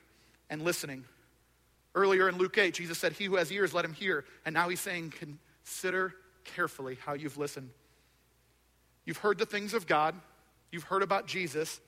and 0.50 0.60
listening. 0.60 1.06
Earlier 1.94 2.28
in 2.28 2.36
Luke 2.36 2.58
8, 2.58 2.74
Jesus 2.74 2.98
said, 2.98 3.14
He 3.14 3.24
who 3.24 3.36
has 3.36 3.50
ears, 3.50 3.72
let 3.72 3.86
him 3.86 3.94
hear. 3.94 4.26
And 4.44 4.52
now 4.52 4.68
he's 4.68 4.80
saying, 4.80 5.14
Consider 5.64 6.12
carefully 6.44 6.98
how 7.00 7.14
you've 7.14 7.38
listened. 7.38 7.70
You've 9.06 9.16
heard 9.16 9.38
the 9.38 9.46
things 9.46 9.72
of 9.72 9.86
God, 9.86 10.14
you've 10.70 10.84
heard 10.84 11.02
about 11.02 11.26
Jesus, 11.26 11.80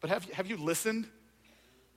but 0.00 0.08
have, 0.08 0.24
have 0.30 0.46
you 0.46 0.56
listened? 0.56 1.06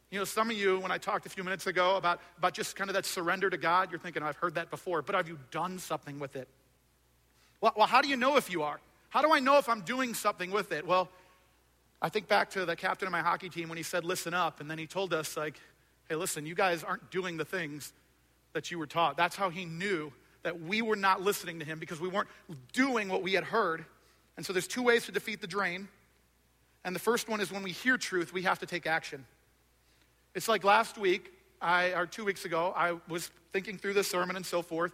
You 0.09 0.19
know, 0.19 0.25
some 0.25 0.49
of 0.49 0.55
you, 0.55 0.79
when 0.79 0.91
I 0.91 0.97
talked 0.97 1.25
a 1.25 1.29
few 1.29 1.43
minutes 1.43 1.67
ago 1.67 1.97
about, 1.97 2.21
about 2.37 2.53
just 2.53 2.75
kind 2.75 2.89
of 2.89 2.93
that 2.93 3.05
surrender 3.05 3.49
to 3.49 3.57
God, 3.57 3.91
you're 3.91 3.99
thinking, 3.99 4.23
I've 4.23 4.37
heard 4.37 4.55
that 4.55 4.69
before, 4.69 5.01
but 5.01 5.15
have 5.15 5.27
you 5.27 5.37
done 5.51 5.79
something 5.79 6.17
with 6.17 6.35
it? 6.37 6.47
Well, 7.59 7.73
well, 7.75 7.87
how 7.87 8.01
do 8.01 8.07
you 8.07 8.15
know 8.15 8.37
if 8.37 8.49
you 8.49 8.63
are? 8.63 8.79
How 9.09 9.21
do 9.21 9.33
I 9.33 9.39
know 9.39 9.57
if 9.57 9.67
I'm 9.67 9.81
doing 9.81 10.13
something 10.13 10.51
with 10.51 10.71
it? 10.71 10.87
Well, 10.87 11.09
I 12.01 12.09
think 12.09 12.27
back 12.27 12.51
to 12.51 12.65
the 12.65 12.75
captain 12.75 13.07
of 13.07 13.11
my 13.11 13.21
hockey 13.21 13.49
team 13.49 13.67
when 13.67 13.77
he 13.77 13.83
said, 13.83 14.05
listen 14.05 14.33
up, 14.33 14.61
and 14.61 14.71
then 14.71 14.77
he 14.77 14.87
told 14.87 15.13
us, 15.13 15.35
like, 15.35 15.59
hey, 16.07 16.15
listen, 16.15 16.45
you 16.45 16.55
guys 16.55 16.83
aren't 16.83 17.09
doing 17.11 17.35
the 17.35 17.45
things 17.45 17.91
that 18.53 18.71
you 18.71 18.79
were 18.79 18.87
taught. 18.87 19.17
That's 19.17 19.35
how 19.35 19.49
he 19.49 19.65
knew 19.65 20.13
that 20.43 20.61
we 20.61 20.81
were 20.81 20.95
not 20.95 21.21
listening 21.21 21.59
to 21.59 21.65
him 21.65 21.79
because 21.79 21.99
we 21.99 22.07
weren't 22.07 22.29
doing 22.71 23.09
what 23.09 23.23
we 23.23 23.33
had 23.33 23.43
heard. 23.43 23.83
And 24.37 24.45
so 24.45 24.53
there's 24.53 24.67
two 24.67 24.83
ways 24.83 25.05
to 25.07 25.11
defeat 25.11 25.41
the 25.41 25.47
drain. 25.47 25.89
And 26.85 26.95
the 26.95 26.99
first 26.99 27.27
one 27.27 27.41
is 27.41 27.51
when 27.51 27.63
we 27.63 27.71
hear 27.71 27.97
truth, 27.97 28.31
we 28.31 28.43
have 28.43 28.59
to 28.59 28.65
take 28.65 28.87
action. 28.87 29.25
It's 30.37 30.47
like 30.47 30.63
last 30.63 30.99
week, 30.99 31.33
I, 31.59 31.93
or 31.93 32.05
two 32.05 32.23
weeks 32.23 32.45
ago, 32.45 32.71
I 32.75 32.93
was 33.09 33.31
thinking 33.53 33.79
through 33.79 33.95
this 33.95 34.07
sermon 34.07 34.35
and 34.35 34.45
so 34.45 34.61
forth, 34.61 34.91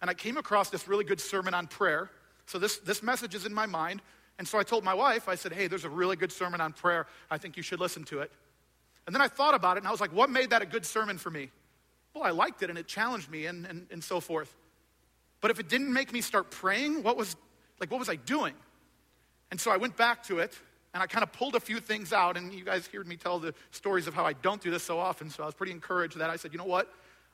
and 0.00 0.08
I 0.08 0.14
came 0.14 0.36
across 0.36 0.70
this 0.70 0.86
really 0.86 1.02
good 1.02 1.20
sermon 1.20 1.52
on 1.52 1.66
prayer. 1.66 2.12
So 2.46 2.60
this, 2.60 2.78
this 2.78 3.02
message 3.02 3.34
is 3.34 3.44
in 3.44 3.52
my 3.52 3.66
mind. 3.66 4.02
And 4.38 4.46
so 4.46 4.56
I 4.56 4.62
told 4.62 4.84
my 4.84 4.94
wife, 4.94 5.28
I 5.28 5.34
said, 5.34 5.52
hey, 5.52 5.66
there's 5.66 5.84
a 5.84 5.90
really 5.90 6.14
good 6.14 6.30
sermon 6.30 6.60
on 6.60 6.72
prayer. 6.72 7.08
I 7.28 7.38
think 7.38 7.56
you 7.56 7.62
should 7.64 7.80
listen 7.80 8.04
to 8.04 8.20
it. 8.20 8.30
And 9.08 9.12
then 9.12 9.20
I 9.20 9.26
thought 9.26 9.54
about 9.54 9.76
it, 9.76 9.80
and 9.80 9.88
I 9.88 9.90
was 9.90 10.00
like, 10.00 10.12
what 10.12 10.30
made 10.30 10.50
that 10.50 10.62
a 10.62 10.66
good 10.66 10.86
sermon 10.86 11.18
for 11.18 11.28
me? 11.28 11.50
Well, 12.14 12.22
I 12.22 12.30
liked 12.30 12.62
it, 12.62 12.70
and 12.70 12.78
it 12.78 12.86
challenged 12.86 13.28
me, 13.28 13.46
and, 13.46 13.66
and, 13.66 13.88
and 13.90 14.04
so 14.04 14.20
forth. 14.20 14.54
But 15.40 15.50
if 15.50 15.58
it 15.58 15.68
didn't 15.68 15.92
make 15.92 16.12
me 16.12 16.20
start 16.20 16.52
praying, 16.52 17.02
what 17.02 17.16
was, 17.16 17.34
like, 17.80 17.90
what 17.90 17.98
was 17.98 18.08
I 18.08 18.14
doing? 18.14 18.54
And 19.50 19.60
so 19.60 19.72
I 19.72 19.76
went 19.76 19.96
back 19.96 20.22
to 20.28 20.38
it, 20.38 20.56
and 20.94 21.02
I 21.02 21.06
kind 21.06 21.24
of 21.24 21.32
pulled 21.32 21.56
a 21.56 21.60
few 21.60 21.80
things 21.80 22.12
out, 22.12 22.36
and 22.36 22.54
you 22.54 22.64
guys 22.64 22.86
heard 22.86 23.08
me 23.08 23.16
tell 23.16 23.40
the 23.40 23.52
stories 23.72 24.06
of 24.06 24.14
how 24.14 24.24
I 24.24 24.32
don't 24.32 24.62
do 24.62 24.70
this 24.70 24.84
so 24.84 24.98
often, 24.98 25.28
so 25.28 25.42
I 25.42 25.46
was 25.46 25.54
pretty 25.54 25.72
encouraged 25.72 26.16
that 26.16 26.30
I 26.30 26.36
said, 26.36 26.52
you 26.52 26.58
know 26.58 26.64
what? 26.64 26.88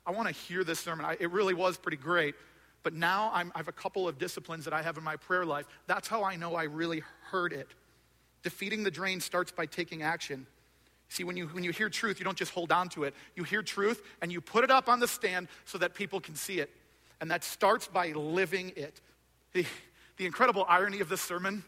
I 0.07 0.12
want 0.12 0.29
to 0.29 0.35
hear 0.35 0.64
this 0.64 0.81
sermon. 0.81 1.05
I, 1.05 1.18
it 1.20 1.31
really 1.31 1.53
was 1.53 1.77
pretty 1.77 1.99
great. 1.99 2.35
But 2.83 2.94
now 2.94 3.31
I'm, 3.35 3.53
I 3.55 3.59
have 3.59 3.68
a 3.68 3.73
couple 3.73 4.09
of 4.09 4.18
disciplines 4.18 4.64
that 4.64 4.73
I 4.73 4.81
have 4.81 4.96
in 4.96 5.05
my 5.05 5.16
prayer 5.16 5.44
life. 5.44 5.66
That's 5.87 6.09
how 6.09 6.25
I 6.25 6.37
know 6.37 6.55
I 6.55 6.64
really 6.64 7.03
heard 7.25 7.53
it. 7.53 7.68
Defeating 8.42 8.83
the 8.83 8.90
drain 8.90 9.20
starts 9.20 9.53
by 9.53 9.66
taking 9.66 10.03
action. 10.03 10.46
See, 11.11 11.25
when 11.25 11.37
you, 11.37 11.49
when 11.49 11.62
you 11.62 11.73
hear 11.73 11.90
truth, 11.90 12.18
you 12.18 12.25
don't 12.25 12.38
just 12.38 12.53
hold 12.53 12.73
on 12.73 12.88
to 12.90 13.05
it. 13.05 13.14
You 13.37 13.44
hear 13.44 13.62
truth 13.62 14.03
and 14.23 14.33
you 14.33 14.40
put 14.40 14.64
it 14.64 14.70
up 14.70 14.88
on 14.88 15.01
the 15.01 15.09
stand 15.09 15.49
so 15.66 15.77
that 15.77 15.92
people 15.92 16.20
can 16.20 16.35
see 16.35 16.61
it. 16.61 16.70
And 17.20 17.31
that 17.31 17.44
starts 17.44 17.87
by 17.87 18.12
living 18.12 18.73
it. 18.77 18.99
The, 19.53 19.66
the 20.16 20.25
incredible 20.25 20.64
irony 20.66 21.01
of 21.01 21.11
this 21.11 21.20
sermon 21.20 21.62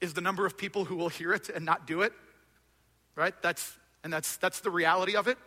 is 0.00 0.14
the 0.14 0.20
number 0.20 0.46
of 0.46 0.56
people 0.56 0.84
who 0.84 0.96
will 0.96 1.08
hear 1.08 1.32
it 1.32 1.48
and 1.48 1.64
not 1.64 1.86
do 1.86 2.02
it, 2.02 2.12
right? 3.14 3.34
That's, 3.42 3.76
and 4.04 4.12
that's, 4.12 4.36
that's 4.36 4.60
the 4.60 4.70
reality 4.70 5.16
of 5.16 5.26
it. 5.28 5.38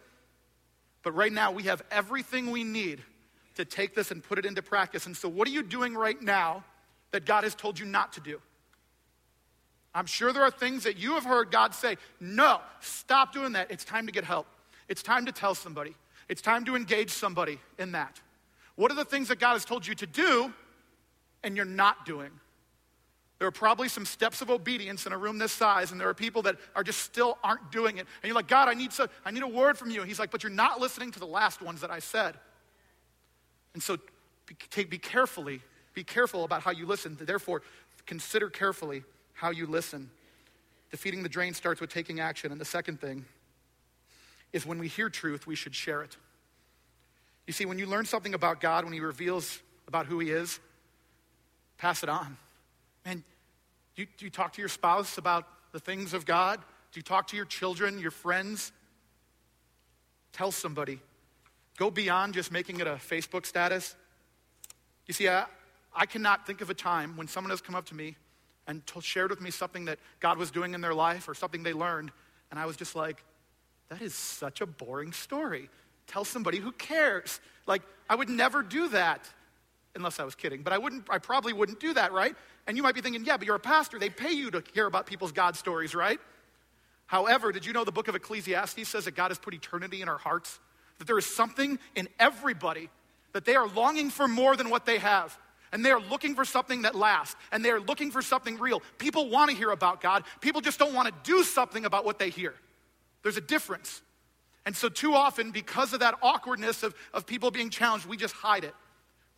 But 1.04 1.14
right 1.14 1.32
now, 1.32 1.52
we 1.52 1.64
have 1.64 1.82
everything 1.92 2.52
we 2.52 2.64
need 2.64 3.02
to 3.56 3.66
take 3.66 3.96
this 3.96 4.12
and 4.12 4.24
put 4.24 4.38
it 4.38 4.46
into 4.46 4.62
practice. 4.62 5.06
And 5.06 5.16
so, 5.16 5.30
what 5.30 5.48
are 5.48 5.52
you 5.52 5.64
doing 5.64 5.94
right 5.94 6.22
now 6.22 6.64
that 7.12 7.26
God 7.26 7.44
has 7.44 7.56
told 7.56 7.80
you 7.80 7.86
not 7.86 8.14
to 8.14 8.20
do? 8.20 8.42
I'm 9.94 10.06
sure 10.06 10.32
there 10.34 10.44
are 10.44 10.52
things 10.52 10.84
that 10.84 10.98
you 10.98 11.14
have 11.14 11.26
heard 11.26 11.52
God 11.52 11.74
say, 11.74 11.98
no, 12.20 12.62
stop 12.80 13.34
doing 13.34 13.54
that. 13.54 13.72
It's 13.72 13.84
time 13.84 14.06
to 14.06 14.12
get 14.12 14.24
help. 14.24 14.46
It's 14.88 15.02
time 15.02 15.26
to 15.26 15.32
tell 15.32 15.56
somebody. 15.56 15.96
It's 16.28 16.42
time 16.42 16.64
to 16.66 16.76
engage 16.76 17.10
somebody 17.10 17.60
in 17.80 17.94
that. 17.94 18.22
What 18.76 18.92
are 18.92 18.96
the 18.96 19.06
things 19.06 19.30
that 19.30 19.40
God 19.40 19.54
has 19.54 19.66
told 19.66 19.86
you 19.88 19.96
to 19.96 20.06
do 20.06 20.54
and 21.44 21.56
you're 21.56 21.66
not 21.66 22.06
doing? 22.06 22.30
There 23.40 23.48
are 23.48 23.52
probably 23.52 23.88
some 23.88 24.06
steps 24.06 24.42
of 24.42 24.50
obedience 24.50 25.06
in 25.06 25.14
a 25.14 25.18
room 25.18 25.38
this 25.38 25.54
size, 25.54 25.92
and 25.92 26.00
there 26.00 26.10
are 26.10 26.14
people 26.14 26.42
that 26.42 26.58
are 26.76 26.84
just 26.84 27.00
still 27.00 27.38
aren't 27.42 27.72
doing 27.72 27.98
it. 27.98 28.02
And 28.22 28.28
you're 28.28 28.36
like, 28.36 28.50
God, 28.50 28.68
I 28.68 28.74
need, 28.74 28.92
so, 28.92 29.08
I 29.24 29.32
need 29.32 29.44
a 29.44 29.48
word 29.48 29.78
from 29.78 29.90
you. 29.90 30.02
And 30.02 30.10
he's 30.10 30.20
like, 30.20 30.30
but 30.30 30.44
you're 30.44 30.52
not 30.52 30.82
listening 30.82 31.12
to 31.12 31.20
the 31.20 31.26
last 31.26 31.62
ones 31.62 31.80
that 31.80 31.90
I 31.90 32.00
said. 32.00 32.36
And 33.74 33.82
so 33.82 33.98
be, 34.46 34.56
take, 34.70 34.90
be 34.90 34.98
carefully, 34.98 35.62
be 35.94 36.04
careful 36.04 36.44
about 36.44 36.64
how 36.64 36.72
you 36.72 36.86
listen. 36.86 37.18
Therefore, 37.20 37.62
consider 38.06 38.50
carefully 38.50 39.04
how 39.34 39.52
you 39.52 39.68
listen. 39.68 40.10
Defeating 40.92 41.24
the 41.24 41.30
drain 41.30 41.54
starts 41.54 41.80
with 41.80 41.94
taking 41.94 42.20
action. 42.20 42.52
And 42.52 42.60
the 42.60 42.66
second 42.66 43.00
thing 43.00 43.24
is 44.52 44.66
when 44.66 44.80
we 44.80 44.90
hear 44.90 45.10
truth, 45.10 45.48
we 45.48 45.56
should 45.56 45.76
share 45.76 46.02
it. 46.02 46.18
You 47.48 47.54
see, 47.54 47.66
when 47.66 47.80
you 47.80 47.86
learn 47.86 48.04
something 48.04 48.34
about 48.34 48.60
God, 48.60 48.84
when 48.84 48.92
He 48.92 49.00
reveals 49.00 49.62
about 49.88 50.08
who 50.08 50.20
He 50.20 50.30
is, 50.30 50.60
pass 51.78 52.04
it 52.04 52.10
on. 52.10 52.36
And 53.06 53.24
do 53.96 54.02
you, 54.04 54.08
do 54.18 54.26
you 54.26 54.32
talk 54.32 54.54
to 54.54 54.62
your 54.62 54.70
spouse 54.70 55.18
about 55.18 55.46
the 55.72 55.80
things 55.80 56.14
of 56.14 56.26
God? 56.26 56.60
Do 56.92 57.00
you 57.00 57.04
talk 57.04 57.28
to 57.28 57.36
your 57.36 57.46
children, 57.46 58.00
your 58.00 58.12
friends? 58.12 58.72
Tell 60.34 60.52
somebody. 60.52 61.00
Go 61.78 61.90
beyond 61.92 62.34
just 62.34 62.52
making 62.52 62.80
it 62.80 62.88
a 62.88 62.96
Facebook 62.96 63.46
status. 63.46 63.96
You 65.06 65.14
see, 65.14 65.30
I, 65.30 65.46
I 65.96 66.06
cannot 66.06 66.46
think 66.46 66.62
of 66.62 66.70
a 66.70 66.74
time 66.74 67.18
when 67.18 67.28
someone 67.28 67.50
has 67.50 67.62
come 67.62 67.76
up 67.76 67.86
to 67.88 67.96
me 67.96 68.16
and 68.68 68.84
shared 69.02 69.32
with 69.32 69.42
me 69.42 69.50
something 69.50 69.86
that 69.86 69.98
God 70.20 70.38
was 70.38 70.52
doing 70.52 70.74
in 70.74 70.82
their 70.82 70.94
life 70.94 71.28
or 71.28 71.34
something 71.34 71.64
they 71.64 71.74
learned, 71.74 72.12
and 72.52 72.60
I 72.60 72.66
was 72.66 72.78
just 72.78 72.96
like, 72.96 73.24
that 73.90 74.02
is 74.02 74.14
such 74.14 74.62
a 74.62 74.68
boring 74.68 75.12
story. 75.12 75.70
Tell 76.06 76.24
somebody 76.24 76.60
who 76.60 76.72
cares. 76.72 77.40
Like, 77.66 77.82
I 78.10 78.16
would 78.16 78.30
never 78.30 78.62
do 78.62 78.90
that 78.90 79.28
unless 80.00 80.20
I 80.20 80.24
was 80.24 80.34
kidding, 80.34 80.64
but 80.64 80.74
I 80.74 80.78
wouldn't, 80.78 81.06
I 81.10 81.20
probably 81.20 81.54
wouldn't 81.54 81.80
do 81.80 81.94
that, 81.94 82.12
right? 82.12 82.36
And 82.66 82.76
you 82.76 82.82
might 82.82 82.96
be 82.96 83.02
thinking, 83.02 83.24
yeah, 83.26 83.38
but 83.38 83.46
you're 83.46 83.56
a 83.56 83.60
pastor. 83.60 84.00
They 84.00 84.10
pay 84.10 84.32
you 84.32 84.50
to 84.52 84.64
hear 84.74 84.88
about 84.88 85.06
people's 85.06 85.32
God 85.32 85.56
stories, 85.56 85.94
right? 85.94 86.20
However, 87.06 87.52
did 87.52 87.66
you 87.66 87.74
know 87.74 87.84
the 87.84 87.92
book 87.92 88.08
of 88.08 88.16
Ecclesiastes 88.16 88.88
says 88.88 89.06
that 89.06 89.16
God 89.16 89.30
has 89.30 89.38
put 89.38 89.54
eternity 89.54 90.02
in 90.02 90.10
our 90.10 90.18
hearts? 90.18 90.60
That 90.98 91.06
there 91.06 91.18
is 91.18 91.26
something 91.26 91.80
in 91.96 92.08
everybody 92.20 92.90
that 93.34 93.46
they 93.46 93.56
are 93.56 93.68
longing 93.68 94.10
for 94.10 94.28
more 94.28 94.56
than 94.56 94.70
what 94.70 94.86
they 94.86 94.98
have. 94.98 95.38
And 95.72 95.86
they 95.86 95.92
are 95.92 96.02
looking 96.02 96.34
for 96.34 96.46
something 96.46 96.84
that 96.84 96.96
lasts. 96.96 97.36
And 97.52 97.64
they 97.64 97.70
are 97.70 97.80
looking 97.80 98.12
for 98.12 98.22
something 98.22 98.58
real. 98.58 98.82
People 98.98 99.30
want 99.30 99.52
to 99.52 99.58
hear 99.58 99.72
about 99.72 100.02
God. 100.02 100.24
People 100.42 100.62
just 100.62 100.80
don't 100.80 100.94
want 100.94 101.08
to 101.08 101.14
do 101.24 101.44
something 101.44 101.86
about 101.86 102.06
what 102.06 102.20
they 102.20 102.30
hear. 102.30 102.56
There's 103.24 103.38
a 103.38 103.42
difference. 103.42 104.02
And 104.66 104.76
so, 104.76 104.90
too 104.90 105.14
often, 105.14 105.52
because 105.52 105.94
of 105.94 106.02
that 106.02 106.16
awkwardness 106.22 106.84
of, 106.84 106.94
of 107.14 107.26
people 107.26 107.50
being 107.50 107.70
challenged, 107.70 108.06
we 108.06 108.18
just 108.18 108.36
hide 108.36 108.64
it. 108.64 108.76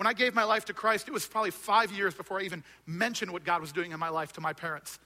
When 0.02 0.08
I 0.08 0.14
gave 0.14 0.34
my 0.34 0.46
life 0.46 0.66
to 0.66 0.74
Christ, 0.74 1.08
it 1.08 1.12
was 1.12 1.28
probably 1.28 1.52
five 1.52 1.92
years 1.92 2.16
before 2.16 2.40
I 2.40 2.42
even 2.42 2.64
mentioned 2.88 3.32
what 3.32 3.44
God 3.44 3.62
was 3.62 3.72
doing 3.72 3.92
in 3.92 4.00
my 4.00 4.10
life 4.10 4.34
to 4.34 4.42
my 4.42 4.52
parents. 4.52 4.98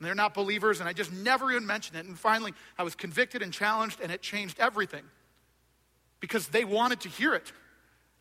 And 0.00 0.06
they're 0.08 0.16
not 0.16 0.34
believers, 0.34 0.80
and 0.80 0.88
I 0.88 0.92
just 0.92 1.12
never 1.12 1.48
even 1.52 1.64
mentioned 1.64 1.96
it. 1.96 2.06
And 2.06 2.18
finally, 2.18 2.52
I 2.76 2.82
was 2.82 2.96
convicted 2.96 3.40
and 3.40 3.52
challenged, 3.52 4.00
and 4.00 4.10
it 4.10 4.22
changed 4.22 4.58
everything 4.58 5.04
because 6.18 6.48
they 6.48 6.64
wanted 6.64 7.02
to 7.02 7.08
hear 7.08 7.34
it. 7.34 7.52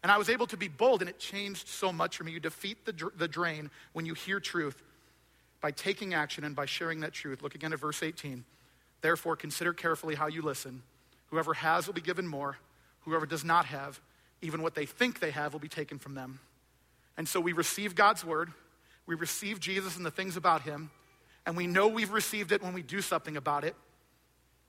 And 0.03 0.11
I 0.11 0.19
was 0.19 0.29
able 0.29 0.45
to 0.45 0.57
be 0.57 0.67
bold, 0.67 1.01
and 1.01 1.09
it 1.09 1.17
changed 1.17 1.67
so 1.69 1.91
much 1.91 2.17
for 2.17 2.23
me. 2.23 2.33
You 2.33 2.39
defeat 2.39 2.85
the, 2.85 3.09
the 3.17 3.27
drain 3.27 3.71
when 3.93 4.05
you 4.05 4.13
hear 4.13 4.39
truth 4.39 4.83
by 5.59 5.71
taking 5.71 6.13
action 6.13 6.43
and 6.43 6.55
by 6.55 6.67
sharing 6.67 6.99
that 6.99 7.13
truth. 7.13 7.41
Look 7.41 7.55
again 7.55 7.73
at 7.73 7.79
verse 7.79 8.03
18. 8.03 8.45
Therefore, 9.01 9.35
consider 9.35 9.73
carefully 9.73 10.13
how 10.13 10.27
you 10.27 10.43
listen. 10.43 10.83
Whoever 11.31 11.55
has 11.55 11.87
will 11.87 11.95
be 11.95 12.01
given 12.01 12.27
more, 12.27 12.59
whoever 13.05 13.25
does 13.25 13.43
not 13.43 13.65
have, 13.65 13.99
even 14.41 14.61
what 14.61 14.75
they 14.75 14.85
think 14.85 15.19
they 15.19 15.31
have 15.31 15.53
will 15.53 15.59
be 15.59 15.67
taken 15.67 15.99
from 15.99 16.15
them. 16.15 16.39
And 17.17 17.27
so 17.27 17.39
we 17.39 17.53
receive 17.53 17.95
God's 17.95 18.23
word, 18.23 18.51
we 19.05 19.15
receive 19.15 19.59
Jesus 19.59 19.97
and 19.97 20.05
the 20.05 20.11
things 20.11 20.37
about 20.37 20.63
him, 20.63 20.91
and 21.45 21.55
we 21.55 21.67
know 21.67 21.87
we've 21.87 22.11
received 22.11 22.51
it 22.51 22.61
when 22.61 22.73
we 22.73 22.81
do 22.81 23.01
something 23.01 23.37
about 23.37 23.63
it. 23.63 23.75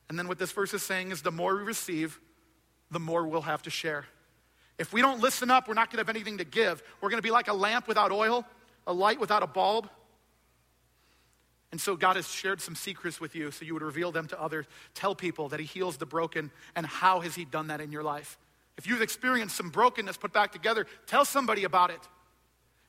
And 0.08 0.18
then 0.18 0.28
what 0.28 0.38
this 0.38 0.52
verse 0.52 0.72
is 0.74 0.82
saying 0.82 1.10
is 1.10 1.22
the 1.22 1.32
more 1.32 1.56
we 1.56 1.62
receive, 1.62 2.20
the 2.90 3.00
more 3.00 3.26
we'll 3.26 3.42
have 3.42 3.62
to 3.62 3.70
share. 3.70 4.06
If 4.78 4.92
we 4.92 5.00
don't 5.00 5.20
listen 5.20 5.50
up, 5.50 5.68
we're 5.68 5.74
not 5.74 5.90
going 5.90 5.96
to 5.96 6.08
have 6.08 6.14
anything 6.14 6.38
to 6.38 6.44
give. 6.44 6.82
We're 7.00 7.08
going 7.08 7.18
to 7.18 7.26
be 7.26 7.30
like 7.30 7.48
a 7.48 7.54
lamp 7.54 7.88
without 7.88 8.12
oil, 8.12 8.44
a 8.86 8.92
light 8.92 9.18
without 9.18 9.42
a 9.42 9.46
bulb. 9.46 9.88
And 11.72 11.80
so 11.80 11.96
God 11.96 12.16
has 12.16 12.28
shared 12.28 12.60
some 12.60 12.74
secrets 12.74 13.20
with 13.20 13.34
you 13.34 13.50
so 13.50 13.64
you 13.64 13.74
would 13.74 13.82
reveal 13.82 14.12
them 14.12 14.28
to 14.28 14.40
others. 14.40 14.66
Tell 14.94 15.14
people 15.14 15.48
that 15.48 15.60
He 15.60 15.66
heals 15.66 15.96
the 15.96 16.06
broken 16.06 16.50
and 16.76 16.86
how 16.86 17.20
has 17.20 17.34
He 17.34 17.44
done 17.44 17.68
that 17.68 17.80
in 17.80 17.90
your 17.90 18.02
life. 18.02 18.38
If 18.76 18.86
you've 18.86 19.02
experienced 19.02 19.56
some 19.56 19.70
brokenness 19.70 20.16
put 20.16 20.32
back 20.32 20.52
together, 20.52 20.86
tell 21.06 21.24
somebody 21.24 21.64
about 21.64 21.90
it. 21.90 22.00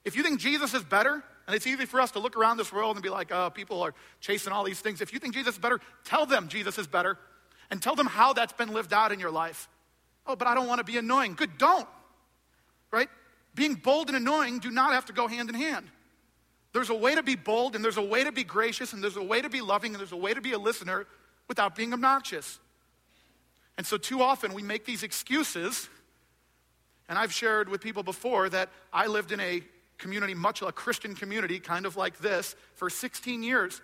If 0.04 0.16
you 0.16 0.24
think 0.24 0.40
Jesus 0.40 0.74
is 0.74 0.84
better, 0.84 1.24
and 1.48 1.56
it's 1.56 1.66
easy 1.66 1.86
for 1.86 2.02
us 2.02 2.12
to 2.12 2.20
look 2.20 2.36
around 2.36 2.58
this 2.58 2.74
world 2.74 2.98
and 2.98 3.04
be 3.04 3.10
like, 3.10 3.32
oh, 3.32 3.50
people 3.50 3.82
are 3.82 3.94
chasing 4.20 4.52
all 4.52 4.66
these 4.66 4.82
things. 4.82 5.00
If 5.00 5.14
you 5.14 5.20
think 5.20 5.34
Jesus 5.34 5.56
is 5.56 5.60
better, 5.60 5.80
tell 6.04 6.26
them 6.26 6.50
Jesus 6.50 6.78
is 6.78 6.88
better 6.88 7.18
and 7.72 7.82
tell 7.82 7.96
them 7.96 8.06
how 8.06 8.34
that's 8.34 8.54
been 8.54 8.74
lived 8.74 8.92
out 8.92 9.12
in 9.14 9.20
your 9.20 9.32
life. 9.32 9.70
Oh, 10.26 10.36
but 10.36 10.48
I 10.48 10.56
don't 10.56 10.68
want 10.68 10.80
to 10.80 10.84
be 10.84 10.98
annoying. 10.98 11.36
Good, 11.36 11.58
don't. 11.58 11.88
Right? 12.92 13.10
Being 13.56 13.76
bold 13.76 14.10
and 14.10 14.18
annoying 14.18 14.60
do 14.60 14.72
not 14.72 14.94
have 14.94 15.06
to 15.06 15.14
go 15.14 15.28
hand 15.28 15.48
in 15.50 15.56
hand. 15.56 15.88
There's 16.74 16.90
a 16.90 16.96
way 16.96 17.16
to 17.16 17.24
be 17.24 17.36
bold, 17.36 17.76
and 17.76 17.84
there's 17.84 17.98
a 17.98 18.02
way 18.02 18.26
to 18.26 18.32
be 18.32 18.44
gracious, 18.44 18.92
and 18.92 19.02
there's 19.02 19.16
a 19.16 19.24
way 19.24 19.42
to 19.42 19.50
be 19.50 19.62
loving, 19.62 19.94
and 19.94 20.00
there's 20.00 20.12
a 20.12 20.18
way 20.18 20.34
to 20.34 20.42
be 20.42 20.52
a 20.52 20.60
listener 20.60 21.08
without 21.48 21.76
being 21.76 21.94
obnoxious. 21.94 22.60
And 23.78 23.86
so, 23.86 23.98
too 23.98 24.22
often, 24.22 24.54
we 24.54 24.64
make 24.64 24.86
these 24.86 25.04
excuses. 25.04 25.88
And 27.10 27.18
I've 27.18 27.32
shared 27.32 27.70
with 27.70 27.82
people 27.82 28.04
before 28.04 28.50
that 28.50 28.70
I 28.92 29.08
lived 29.08 29.32
in 29.32 29.40
a 29.40 29.62
community, 29.98 30.34
much 30.34 30.62
a 30.62 30.72
Christian 30.72 31.16
community, 31.16 31.60
kind 31.60 31.86
of 31.86 31.96
like 31.96 32.18
this, 32.20 32.56
for 32.76 32.90
16 32.90 33.44
years. 33.44 33.82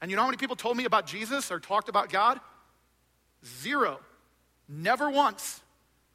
And 0.00 0.10
you 0.10 0.16
know 0.16 0.22
how 0.22 0.28
many 0.28 0.38
people 0.38 0.56
told 0.56 0.76
me 0.76 0.84
about 0.84 1.06
Jesus 1.06 1.50
or 1.50 1.60
talked 1.60 1.88
about 1.88 2.10
God? 2.10 2.40
Zero. 3.44 4.00
Never 4.68 5.10
once. 5.10 5.60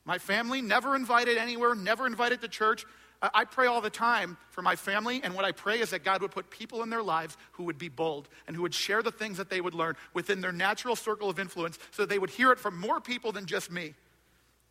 My 0.03 0.17
family 0.17 0.61
never 0.61 0.95
invited 0.95 1.37
anywhere, 1.37 1.75
never 1.75 2.07
invited 2.07 2.41
to 2.41 2.47
church. 2.47 2.85
I 3.21 3.45
pray 3.45 3.65
all 3.65 3.81
the 3.81 3.89
time 3.89 4.37
for 4.51 4.61
my 4.61 4.75
family, 4.75 5.21
and 5.23 5.33
what 5.33 5.43
I 5.43 5.51
pray 5.51 5.79
is 5.79 5.89
that 5.89 6.03
God 6.03 6.21
would 6.21 6.31
put 6.31 6.51
people 6.51 6.83
in 6.83 6.89
their 6.89 7.01
lives 7.01 7.35
who 7.53 7.63
would 7.63 7.79
be 7.79 7.89
bold 7.89 8.29
and 8.45 8.55
who 8.55 8.61
would 8.61 8.75
share 8.75 9.01
the 9.01 9.11
things 9.11 9.37
that 9.37 9.49
they 9.49 9.59
would 9.59 9.73
learn 9.73 9.95
within 10.13 10.39
their 10.39 10.51
natural 10.51 10.95
circle 10.95 11.29
of 11.29 11.39
influence 11.39 11.79
so 11.91 12.05
they 12.05 12.19
would 12.19 12.29
hear 12.29 12.51
it 12.51 12.59
from 12.59 12.79
more 12.79 13.01
people 13.01 13.31
than 13.31 13.47
just 13.47 13.71
me. 13.71 13.95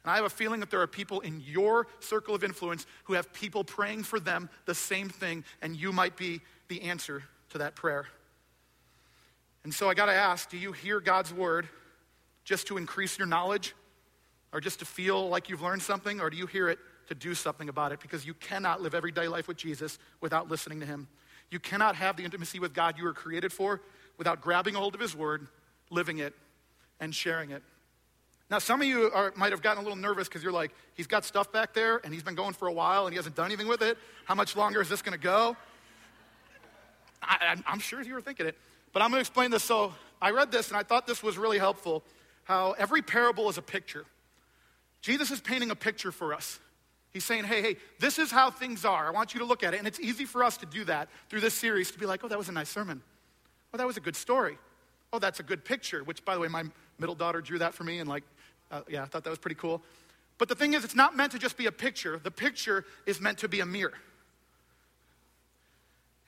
And 0.05 0.13
I 0.13 0.17
have 0.17 0.25
a 0.25 0.31
feeling 0.31 0.61
that 0.61 0.71
there 0.71 0.81
are 0.81 0.87
people 0.87 1.21
in 1.21 1.43
your 1.45 1.89
circle 1.99 2.37
of 2.37 2.45
influence 2.45 2.87
who 3.05 3.15
have 3.15 3.33
people 3.33 3.65
praying 3.65 4.05
for 4.05 4.21
them 4.21 4.49
the 4.65 4.75
same 4.75 5.09
thing, 5.09 5.43
and 5.61 5.75
you 5.75 5.93
might 5.93 6.17
be 6.17 6.41
the 6.69 6.83
answer 6.83 7.25
to 7.51 7.59
that 7.59 7.75
prayer. 7.75 8.07
And 9.65 9.75
so 9.75 9.91
I 9.91 9.95
got 9.95 10.07
to 10.07 10.15
ask 10.15 10.49
do 10.49 10.57
you 10.57 10.71
hear 10.71 11.01
God's 11.01 11.35
word 11.35 11.69
just 12.45 12.69
to 12.69 12.77
increase 12.77 13.19
your 13.19 13.27
knowledge 13.27 13.75
or 14.53 14.61
just 14.61 14.79
to 14.79 14.85
feel 14.85 15.29
like 15.29 15.51
you've 15.51 15.63
learned 15.63 15.83
something, 15.83 16.21
or 16.21 16.31
do 16.31 16.37
you 16.37 16.47
hear 16.47 16.69
it 16.69 16.79
to 17.09 17.14
do 17.14 17.35
something 17.35 17.69
about 17.69 17.92
it 17.92 18.01
because 18.01 18.27
you 18.27 18.35
cannot 18.35 18.83
live 18.83 18.95
everyday 18.95 19.29
life 19.29 19.49
with 19.49 19.57
Jesus 19.57 19.99
without 20.21 20.51
listening 20.51 20.81
to 20.81 20.87
Him. 20.87 21.09
You 21.51 21.61
cannot 21.61 21.97
have 21.97 22.16
the 22.16 22.25
intimacy 22.25 22.59
with 22.59 22.75
God 22.75 22.99
you 22.99 23.05
were 23.05 23.12
created 23.12 23.53
for 23.53 23.81
without 24.19 24.40
grabbing 24.40 24.75
a 24.75 24.79
hold 24.79 24.95
of 24.95 25.01
His 25.01 25.14
Word, 25.14 25.47
living 25.90 26.19
it, 26.19 26.35
and 27.01 27.14
sharing 27.14 27.51
it. 27.51 27.62
Now, 28.49 28.59
some 28.61 28.81
of 28.81 28.87
you 28.87 29.11
are, 29.12 29.33
might 29.37 29.51
have 29.51 29.62
gotten 29.62 29.79
a 29.79 29.83
little 29.83 29.99
nervous 29.99 30.29
because 30.29 30.42
you're 30.42 30.53
like, 30.53 30.73
he's 30.95 31.09
got 31.09 31.25
stuff 31.25 31.53
back 31.53 31.75
there 31.75 32.01
and 32.05 32.14
he's 32.14 32.23
been 32.23 32.37
going 32.37 32.53
for 32.53 32.69
a 32.69 32.73
while 32.73 33.07
and 33.07 33.12
he 33.12 33.16
hasn't 33.16 33.35
done 33.35 33.47
anything 33.47 33.66
with 33.66 33.83
it. 33.83 33.99
How 34.25 34.37
much 34.37 34.55
longer 34.55 34.81
is 34.81 34.88
this 34.88 35.03
going 35.03 35.19
to 35.19 35.23
go? 35.23 35.57
I, 37.23 37.57
am 37.66 37.81
sure 37.81 38.01
you 38.03 38.14
were 38.14 38.21
thinking 38.21 38.47
it. 38.47 38.57
But 38.92 39.03
I'm 39.03 39.11
going 39.11 39.19
to 39.19 39.21
explain 39.21 39.51
this. 39.51 39.64
So 39.64 39.92
I 40.23 40.31
read 40.31 40.53
this 40.53 40.69
and 40.69 40.77
I 40.77 40.85
thought 40.85 41.09
this 41.09 41.25
was 41.25 41.37
really 41.37 41.59
helpful 41.59 42.05
how 42.45 42.73
every 42.79 43.03
parable 43.03 43.49
is 43.49 43.59
a 43.59 43.62
picture. 43.62 44.05
Jesus 45.01 45.33
is 45.33 45.40
painting 45.40 45.73
a 45.73 45.77
picture 45.77 46.12
for 46.12 46.33
us. 46.33 46.61
He's 47.16 47.24
saying, 47.24 47.44
hey, 47.44 47.62
hey, 47.62 47.76
this 47.98 48.18
is 48.18 48.31
how 48.31 48.50
things 48.50 48.85
are. 48.85 49.07
I 49.07 49.11
want 49.11 49.33
you 49.33 49.40
to 49.40 49.46
look 49.46 49.62
at 49.62 49.72
it. 49.72 49.79
And 49.79 49.87
it's 49.87 49.98
easy 49.98 50.26
for 50.26 50.44
us 50.44 50.59
to 50.59 50.66
do 50.66 50.85
that 50.85 51.09
through 51.31 51.40
this 51.40 51.55
series 51.55 51.90
to 51.92 51.98
be 51.98 52.05
like, 52.05 52.22
oh, 52.22 52.29
that 52.29 52.37
was 52.37 52.50
a 52.50 52.52
nice 52.52 52.68
sermon. 52.68 53.00
Oh, 53.72 53.79
that 53.79 53.87
was 53.87 53.96
a 53.96 54.00
good 54.00 54.14
story. 54.14 54.59
Oh, 55.14 55.18
that's 55.18 55.40
a 55.40 55.42
good 55.42 55.64
picture, 55.64 56.05
which, 56.05 56.26
by 56.26 56.35
the 56.35 56.40
way, 56.40 56.48
my 56.48 56.64
middle 56.98 57.14
daughter 57.14 57.40
drew 57.40 57.59
that 57.59 57.72
for 57.72 57.85
me. 57.85 58.00
And, 58.00 58.07
like, 58.07 58.22
uh, 58.70 58.83
yeah, 58.87 59.02
I 59.02 59.07
thought 59.07 59.24
that 59.24 59.31
was 59.31 59.38
pretty 59.38 59.55
cool. 59.55 59.81
But 60.37 60.50
the 60.50 60.55
thing 60.55 60.74
is, 60.74 60.85
it's 60.85 60.94
not 60.94 61.16
meant 61.16 61.33
to 61.33 61.38
just 61.38 61.57
be 61.57 61.64
a 61.64 61.72
picture, 61.72 62.20
the 62.22 62.31
picture 62.31 62.85
is 63.07 63.18
meant 63.18 63.38
to 63.38 63.48
be 63.48 63.61
a 63.61 63.66
mirror. 63.66 63.94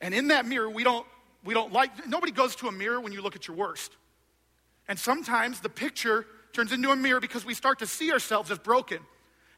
And 0.00 0.14
in 0.14 0.28
that 0.28 0.46
mirror, 0.46 0.70
we 0.70 0.84
don't, 0.84 1.04
we 1.44 1.52
don't 1.52 1.70
like, 1.70 2.08
nobody 2.08 2.32
goes 2.32 2.56
to 2.56 2.68
a 2.68 2.72
mirror 2.72 2.98
when 2.98 3.12
you 3.12 3.20
look 3.20 3.36
at 3.36 3.46
your 3.46 3.58
worst. 3.58 3.94
And 4.88 4.98
sometimes 4.98 5.60
the 5.60 5.68
picture 5.68 6.24
turns 6.54 6.72
into 6.72 6.90
a 6.92 6.96
mirror 6.96 7.20
because 7.20 7.44
we 7.44 7.52
start 7.52 7.80
to 7.80 7.86
see 7.86 8.10
ourselves 8.10 8.50
as 8.50 8.58
broken 8.58 9.00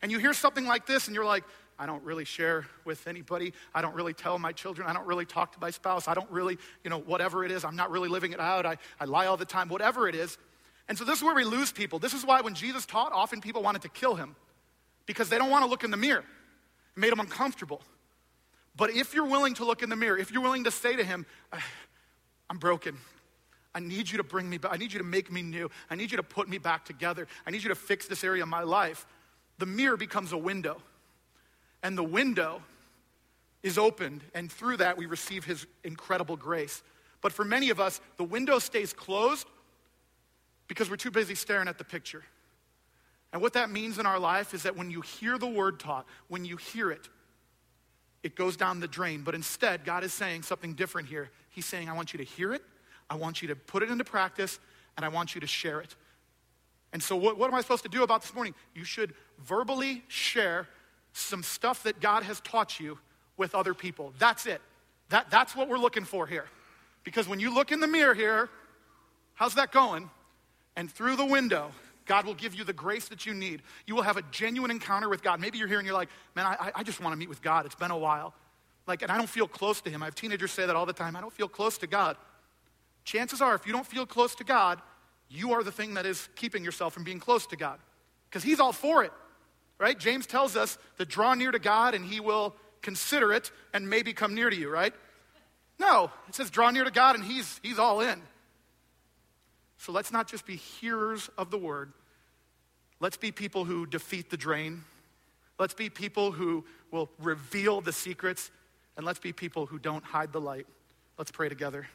and 0.03 0.11
you 0.11 0.19
hear 0.19 0.33
something 0.33 0.67
like 0.67 0.87
this 0.87 1.07
and 1.07 1.15
you're 1.15 1.25
like, 1.25 1.45
I 1.79 1.87
don't 1.87 2.03
really 2.05 2.27
share 2.27 2.67
with 2.85 3.07
anybody. 3.07 3.55
I 3.75 3.81
don't 3.81 3.95
really 3.95 4.13
tell 4.13 4.39
my 4.39 4.53
children. 4.53 4.87
I 4.87 4.93
don't 4.93 5.07
really 5.07 5.25
talk 5.25 5.53
to 5.53 5.61
my 5.61 5.71
spouse. 5.71 6.09
I 6.09 6.15
don't 6.15 6.31
really, 6.31 6.59
you 6.85 6.91
know, 6.91 6.99
whatever 6.99 7.43
it 7.45 7.51
is, 7.51 7.65
I'm 7.65 7.77
not 7.77 7.91
really 7.91 8.09
living 8.09 8.33
it 8.33 8.41
out. 8.41 8.67
I, 8.67 8.77
I 8.99 9.07
lie 9.07 9.27
all 9.27 9.39
the 9.39 9.47
time, 9.47 9.69
whatever 9.69 10.07
it 10.07 10.15
is. 10.15 10.37
And 10.89 10.99
so 10.99 11.05
this 11.05 11.19
is 11.19 11.25
where 11.25 11.35
we 11.35 11.45
lose 11.45 11.73
people. 11.73 11.99
This 11.99 12.13
is 12.13 12.25
why 12.25 12.43
when 12.43 12.55
Jesus 12.55 12.85
taught, 12.85 13.13
often 13.13 13.41
people 13.41 13.63
wanted 13.63 13.83
to 13.83 13.89
kill 13.89 14.15
him 14.15 14.37
because 15.07 15.31
they 15.31 15.39
don't 15.39 15.49
want 15.49 15.65
to 15.65 15.71
look 15.71 15.83
in 15.83 15.91
the 15.91 15.97
mirror. 15.97 16.25
It 16.97 17.01
made 17.01 17.13
them 17.13 17.21
uncomfortable. 17.21 17.81
But 18.77 18.91
if 18.91 19.15
you're 19.15 19.25
willing 19.25 19.55
to 19.55 19.65
look 19.65 19.83
in 19.83 19.89
the 19.89 19.97
mirror, 19.97 20.19
if 20.19 20.31
you're 20.31 20.43
willing 20.43 20.65
to 20.65 20.71
say 20.71 20.97
to 20.97 21.05
him, 21.05 21.25
I'm 22.51 22.59
broken. 22.59 22.99
I 23.75 23.81
need 23.81 24.11
you 24.11 24.19
to 24.19 24.25
bring 24.25 24.51
me 24.51 24.59
back. 24.59 24.73
I 24.75 24.77
need 24.77 24.93
you 24.93 24.99
to 24.99 25.05
make 25.05 25.31
me 25.31 25.43
new. 25.43 25.71
I 25.89 25.95
need 25.95 26.11
you 26.11 26.17
to 26.17 26.23
put 26.23 26.49
me 26.49 26.59
back 26.59 26.85
together. 26.85 27.27
I 27.47 27.51
need 27.51 27.63
you 27.63 27.69
to 27.69 27.75
fix 27.75 28.07
this 28.07 28.25
area 28.25 28.43
of 28.43 28.49
my 28.49 28.65
life 28.65 29.07
the 29.61 29.67
mirror 29.67 29.97
becomes 29.97 30.33
a 30.33 30.39
window. 30.39 30.83
And 31.83 31.97
the 31.97 32.03
window 32.03 32.63
is 33.63 33.79
opened, 33.79 34.23
and 34.35 34.51
through 34.51 34.79
that 34.79 34.97
we 34.97 35.07
receive 35.07 35.45
his 35.45 35.67
incredible 35.85 36.37
grace. 36.37 36.83
But 37.21 37.33
for 37.33 37.45
many 37.45 37.71
of 37.71 37.79
us, 37.79 38.01
the 38.17 38.25
window 38.25 38.59
stays 38.59 38.93
closed 38.93 39.47
because 40.67 40.91
we're 40.91 40.97
too 40.97 41.11
busy 41.11 41.35
staring 41.35 41.69
at 41.69 41.79
the 41.79 41.85
picture. 41.85 42.23
And 43.33 43.41
what 43.41 43.53
that 43.53 43.71
means 43.71 43.99
in 43.99 44.07
our 44.07 44.19
life 44.19 44.55
is 44.55 44.65
that 44.65 44.77
when 44.77 44.91
you 44.91 45.03
hear 45.03 45.39
the 45.39 45.47
word 45.47 45.79
taught, 45.79 46.07
when 46.29 46.45
you 46.45 46.57
hear 46.57 46.91
it, 46.91 47.09
it 48.23 48.35
goes 48.35 48.57
down 48.57 48.81
the 48.81 48.89
drain. 48.89 49.23
But 49.23 49.35
instead, 49.35 49.85
God 49.85 50.05
is 50.05 50.13
saying 50.13 50.43
something 50.43 50.75
different 50.75 51.09
here. 51.09 51.31
He's 51.51 51.67
saying, 51.67 51.89
I 51.89 51.93
want 51.93 52.13
you 52.13 52.19
to 52.19 52.25
hear 52.25 52.53
it, 52.53 52.63
I 53.09 53.17
want 53.17 53.43
you 53.43 53.49
to 53.49 53.57
put 53.57 53.83
it 53.83 53.91
into 53.91 54.05
practice, 54.05 54.59
and 54.97 55.05
I 55.05 55.09
want 55.09 55.35
you 55.35 55.41
to 55.41 55.47
share 55.47 55.81
it. 55.81 55.95
And 56.93 57.03
so, 57.03 57.17
what, 57.17 57.39
what 57.39 57.49
am 57.49 57.55
I 57.55 57.61
supposed 57.61 57.85
to 57.85 57.89
do 57.89 58.03
about 58.03 58.23
this 58.23 58.35
morning? 58.35 58.55
You 58.75 58.85
should 58.85 59.15
verbally 59.39 60.03
share 60.09 60.67
some 61.13 61.43
stuff 61.43 61.83
that 61.85 62.01
God 62.01 62.23
has 62.25 62.41
taught 62.41 62.81
you 62.81 62.99
with 63.37 63.55
other 63.55 63.75
people. 63.75 64.13
That's 64.19 64.47
it. 64.47 64.61
That, 65.09 65.31
that's 65.31 65.57
what 65.57 65.69
we're 65.69 65.79
looking 65.79 66.05
for 66.05 66.27
here. 66.27 66.47
Because 67.05 67.29
when 67.29 67.41
you 67.41 67.55
look 67.55 67.73
in 67.73 67.81
the 67.81 67.89
mirror 67.89 68.15
here, 68.15 68.49
how's 69.35 69.55
that 69.55 69.73
going? 69.73 70.11
And 70.77 70.91
through 70.91 71.17
the 71.17 71.25
window, 71.25 71.73
God 72.07 72.27
will 72.27 72.35
give 72.35 72.55
you 72.55 72.65
the 72.65 72.73
grace 72.73 73.09
that 73.09 73.27
you 73.27 73.35
need. 73.35 73.63
You 73.87 73.95
will 73.95 74.03
have 74.03 74.17
a 74.17 74.23
genuine 74.31 74.71
encounter 74.71 75.09
with 75.09 75.23
God. 75.23 75.41
Maybe 75.41 75.59
you're 75.59 75.69
here 75.69 75.79
and 75.79 75.87
you're 75.87 75.97
like, 75.97 76.09
man, 76.35 76.47
I, 76.47 76.73
I 76.75 76.83
just 76.83 77.01
want 77.01 77.13
to 77.13 77.17
meet 77.17 77.29
with 77.29 77.43
God. 77.43 77.67
It's 77.67 77.75
been 77.75 77.91
a 77.91 77.99
while. 77.99 78.35
Like, 78.87 79.03
and 79.03 79.11
I 79.11 79.17
don't 79.17 79.29
feel 79.29 79.47
close 79.47 79.81
to 79.83 79.91
Him. 79.91 80.03
I 80.03 80.07
have 80.07 80.15
teenagers 80.15 80.51
say 80.51 80.67
that 80.67 80.75
all 80.75 80.87
the 80.87 80.93
time. 80.93 81.17
I 81.17 81.21
don't 81.21 81.33
feel 81.33 81.49
close 81.49 81.79
to 81.79 81.87
God. 81.87 82.17
Chances 83.05 83.41
are, 83.41 83.55
if 83.55 83.67
you 83.67 83.73
don't 83.73 83.87
feel 83.87 84.07
close 84.07 84.35
to 84.37 84.45
God, 84.45 84.81
you 85.31 85.53
are 85.53 85.63
the 85.63 85.73
thing 85.73 85.95
that 85.95 86.05
is 86.05 86.29
keeping 86.35 86.65
yourself 86.65 86.93
from 86.93 87.05
being 87.05 87.21
close 87.21 87.47
to 87.47 87.57
God 87.57 87.79
because 88.29 88.43
He's 88.43 88.61
all 88.61 88.73
for 88.73 89.05
it, 89.05 89.13
right? 89.79 89.99
James 89.99 90.27
tells 90.27 90.57
us 90.57 90.77
to 90.99 91.05
draw 91.05 91.35
near 91.35 91.53
to 91.53 91.59
God 91.59 91.95
and 91.95 92.05
He 92.05 92.21
will 92.21 92.55
consider 92.83 93.33
it 93.33 93.51
and 93.73 93.89
maybe 93.89 94.13
come 94.13 94.35
near 94.35 94.51
to 94.51 94.57
you, 94.57 94.69
right? 94.69 94.93
No, 95.79 96.11
it 96.29 96.35
says 96.35 96.51
draw 96.51 96.71
near 96.71 96.85
to 96.85 96.91
God 96.91 97.15
and 97.15 97.25
He's, 97.25 97.61
he's 97.63 97.79
all 97.79 98.01
in. 98.01 98.21
So 99.79 99.93
let's 99.93 100.13
not 100.13 100.29
just 100.29 100.45
be 100.45 100.57
hearers 100.57 101.31
of 101.39 101.51
the 101.51 101.57
word. 101.57 101.93
Let's 103.01 103.17
be 103.17 103.33
people 103.33 103.65
who 103.65 103.87
defeat 103.87 104.31
the 104.31 104.37
drain. 104.37 104.85
Let's 105.59 105.73
be 105.73 105.89
people 105.89 106.33
who 106.33 106.65
will 106.91 107.09
reveal 107.19 107.81
the 107.81 107.93
secrets. 107.93 108.51
And 108.97 109.07
let's 109.07 109.19
be 109.19 109.33
people 109.33 109.65
who 109.65 109.79
don't 109.79 110.05
hide 110.05 110.33
the 110.33 110.41
light. 110.41 110.67
Let's 111.17 111.31
pray 111.31 111.49
together. 111.49 111.87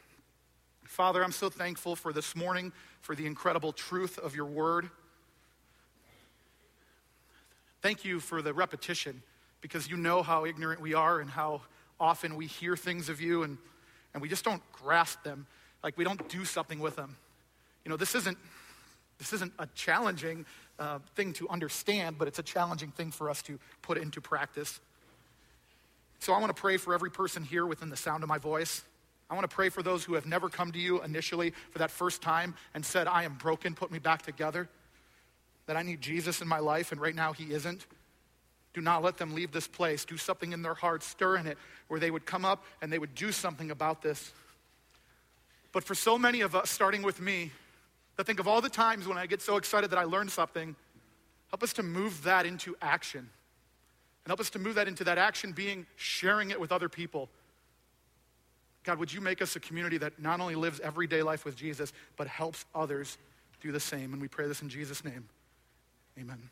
Father, 0.86 1.24
I'm 1.24 1.32
so 1.32 1.50
thankful 1.50 1.96
for 1.96 2.12
this 2.12 2.36
morning, 2.36 2.72
for 3.06 3.14
the 3.14 3.28
incredible 3.28 3.72
truth 3.72 4.18
of 4.18 4.36
your 4.36 4.48
word. 4.48 4.90
Thank 7.84 8.04
you 8.04 8.20
for 8.20 8.42
the 8.42 8.52
repetition 8.52 9.22
because 9.62 9.88
you 9.88 9.96
know 9.96 10.24
how 10.24 10.46
ignorant 10.46 10.82
we 10.82 10.96
are 10.96 11.20
and 11.20 11.30
how 11.30 11.62
often 12.00 12.36
we 12.36 12.48
hear 12.48 12.76
things 12.76 13.08
of 13.08 13.22
you 13.22 13.44
and, 13.44 13.60
and 14.16 14.24
we 14.24 14.28
just 14.28 14.44
don't 14.44 14.62
grasp 14.72 15.22
them. 15.22 15.46
Like 15.84 15.96
we 16.00 16.04
don't 16.04 16.28
do 16.30 16.46
something 16.46 16.80
with 16.80 16.96
them. 16.96 17.16
You 17.84 17.92
know, 17.92 17.96
this 17.96 18.16
isn't, 18.16 18.40
this 19.20 19.34
isn't 19.34 19.54
a 19.60 19.68
challenging 19.76 20.44
uh, 20.80 20.98
thing 21.16 21.34
to 21.34 21.48
understand, 21.50 22.18
but 22.18 22.28
it's 22.28 22.40
a 22.40 22.44
challenging 22.44 22.90
thing 22.90 23.12
for 23.12 23.30
us 23.30 23.44
to 23.44 23.60
put 23.84 24.00
into 24.00 24.20
practice. 24.20 24.80
So 26.18 26.34
I 26.34 26.40
want 26.40 26.56
to 26.56 26.60
pray 26.60 26.78
for 26.78 26.96
every 26.96 27.12
person 27.12 27.44
here 27.44 27.68
within 27.68 27.92
the 27.92 27.98
sound 27.98 28.24
of 28.24 28.30
my 28.30 28.40
voice. 28.40 28.82
I 29.30 29.34
want 29.34 29.50
to 29.50 29.56
pray 29.56 29.70
for 29.70 29.82
those 29.82 30.04
who 30.04 30.14
have 30.14 30.26
never 30.26 30.50
come 30.50 30.72
to 30.72 30.80
you 30.80 31.02
initially 31.02 31.54
for 31.72 31.80
that 31.80 31.90
first 31.90 32.22
time 32.22 32.56
and 32.74 32.86
said, 32.86 33.08
I 33.08 33.24
am 33.24 33.36
broken, 33.36 33.74
put 33.74 33.92
me 33.92 34.00
back 34.00 34.22
together. 34.22 34.70
That 35.66 35.76
I 35.76 35.82
need 35.82 36.00
Jesus 36.00 36.42
in 36.42 36.48
my 36.48 36.60
life, 36.60 36.92
and 36.92 37.02
right 37.02 37.16
now 37.16 37.34
he 37.34 37.52
isn't. 37.52 37.88
Do 38.74 38.82
not 38.82 39.02
let 39.02 39.18
them 39.18 39.34
leave 39.34 39.52
this 39.52 39.68
place. 39.68 40.06
Do 40.06 40.18
something 40.18 40.52
in 40.52 40.62
their 40.62 40.76
heart, 40.76 41.02
stir 41.02 41.38
in 41.38 41.48
it, 41.48 41.58
where 41.88 42.00
they 42.00 42.12
would 42.12 42.26
come 42.26 42.46
up 42.46 42.64
and 42.82 42.92
they 42.92 43.00
would 43.00 43.16
do 43.16 43.32
something 43.32 43.72
about 43.72 44.02
this. 44.02 44.32
But 45.72 45.84
for 45.84 45.96
so 45.96 46.18
many 46.18 46.42
of 46.42 46.56
us, 46.56 46.70
starting 46.70 47.02
with 47.02 47.20
me, 47.20 47.52
that 48.18 48.26
think 48.26 48.40
of 48.40 48.48
all 48.48 48.62
the 48.62 48.70
times 48.70 49.08
when 49.08 49.18
I 49.18 49.26
get 49.26 49.42
so 49.42 49.58
excited 49.58 49.90
that 49.90 50.00
I 50.00 50.04
learn 50.04 50.30
something, 50.30 50.76
help 51.50 51.64
us 51.64 51.74
to 51.74 51.84
move 51.84 52.24
that 52.24 52.46
into 52.46 52.76
action. 52.82 53.20
And 53.20 54.28
help 54.28 54.40
us 54.40 54.50
to 54.52 54.60
move 54.60 54.76
that 54.76 54.88
into 54.88 55.04
that 55.06 55.18
action 55.18 55.52
being 55.52 55.86
sharing 55.96 56.52
it 56.52 56.60
with 56.60 56.72
other 56.72 56.90
people 56.90 57.30
God, 58.86 59.00
would 59.00 59.12
you 59.12 59.20
make 59.20 59.42
us 59.42 59.56
a 59.56 59.60
community 59.60 59.98
that 59.98 60.20
not 60.20 60.40
only 60.40 60.56
lives 60.56 60.80
everyday 60.80 61.24
life 61.24 61.44
with 61.44 61.56
Jesus, 61.56 61.92
but 62.18 62.28
helps 62.28 62.66
others 62.74 63.18
do 63.62 63.72
the 63.72 63.80
same? 63.80 64.14
And 64.14 64.22
we 64.22 64.28
pray 64.28 64.48
this 64.48 64.62
in 64.62 64.70
Jesus' 64.70 65.04
name. 65.04 65.28
Amen. 66.20 66.50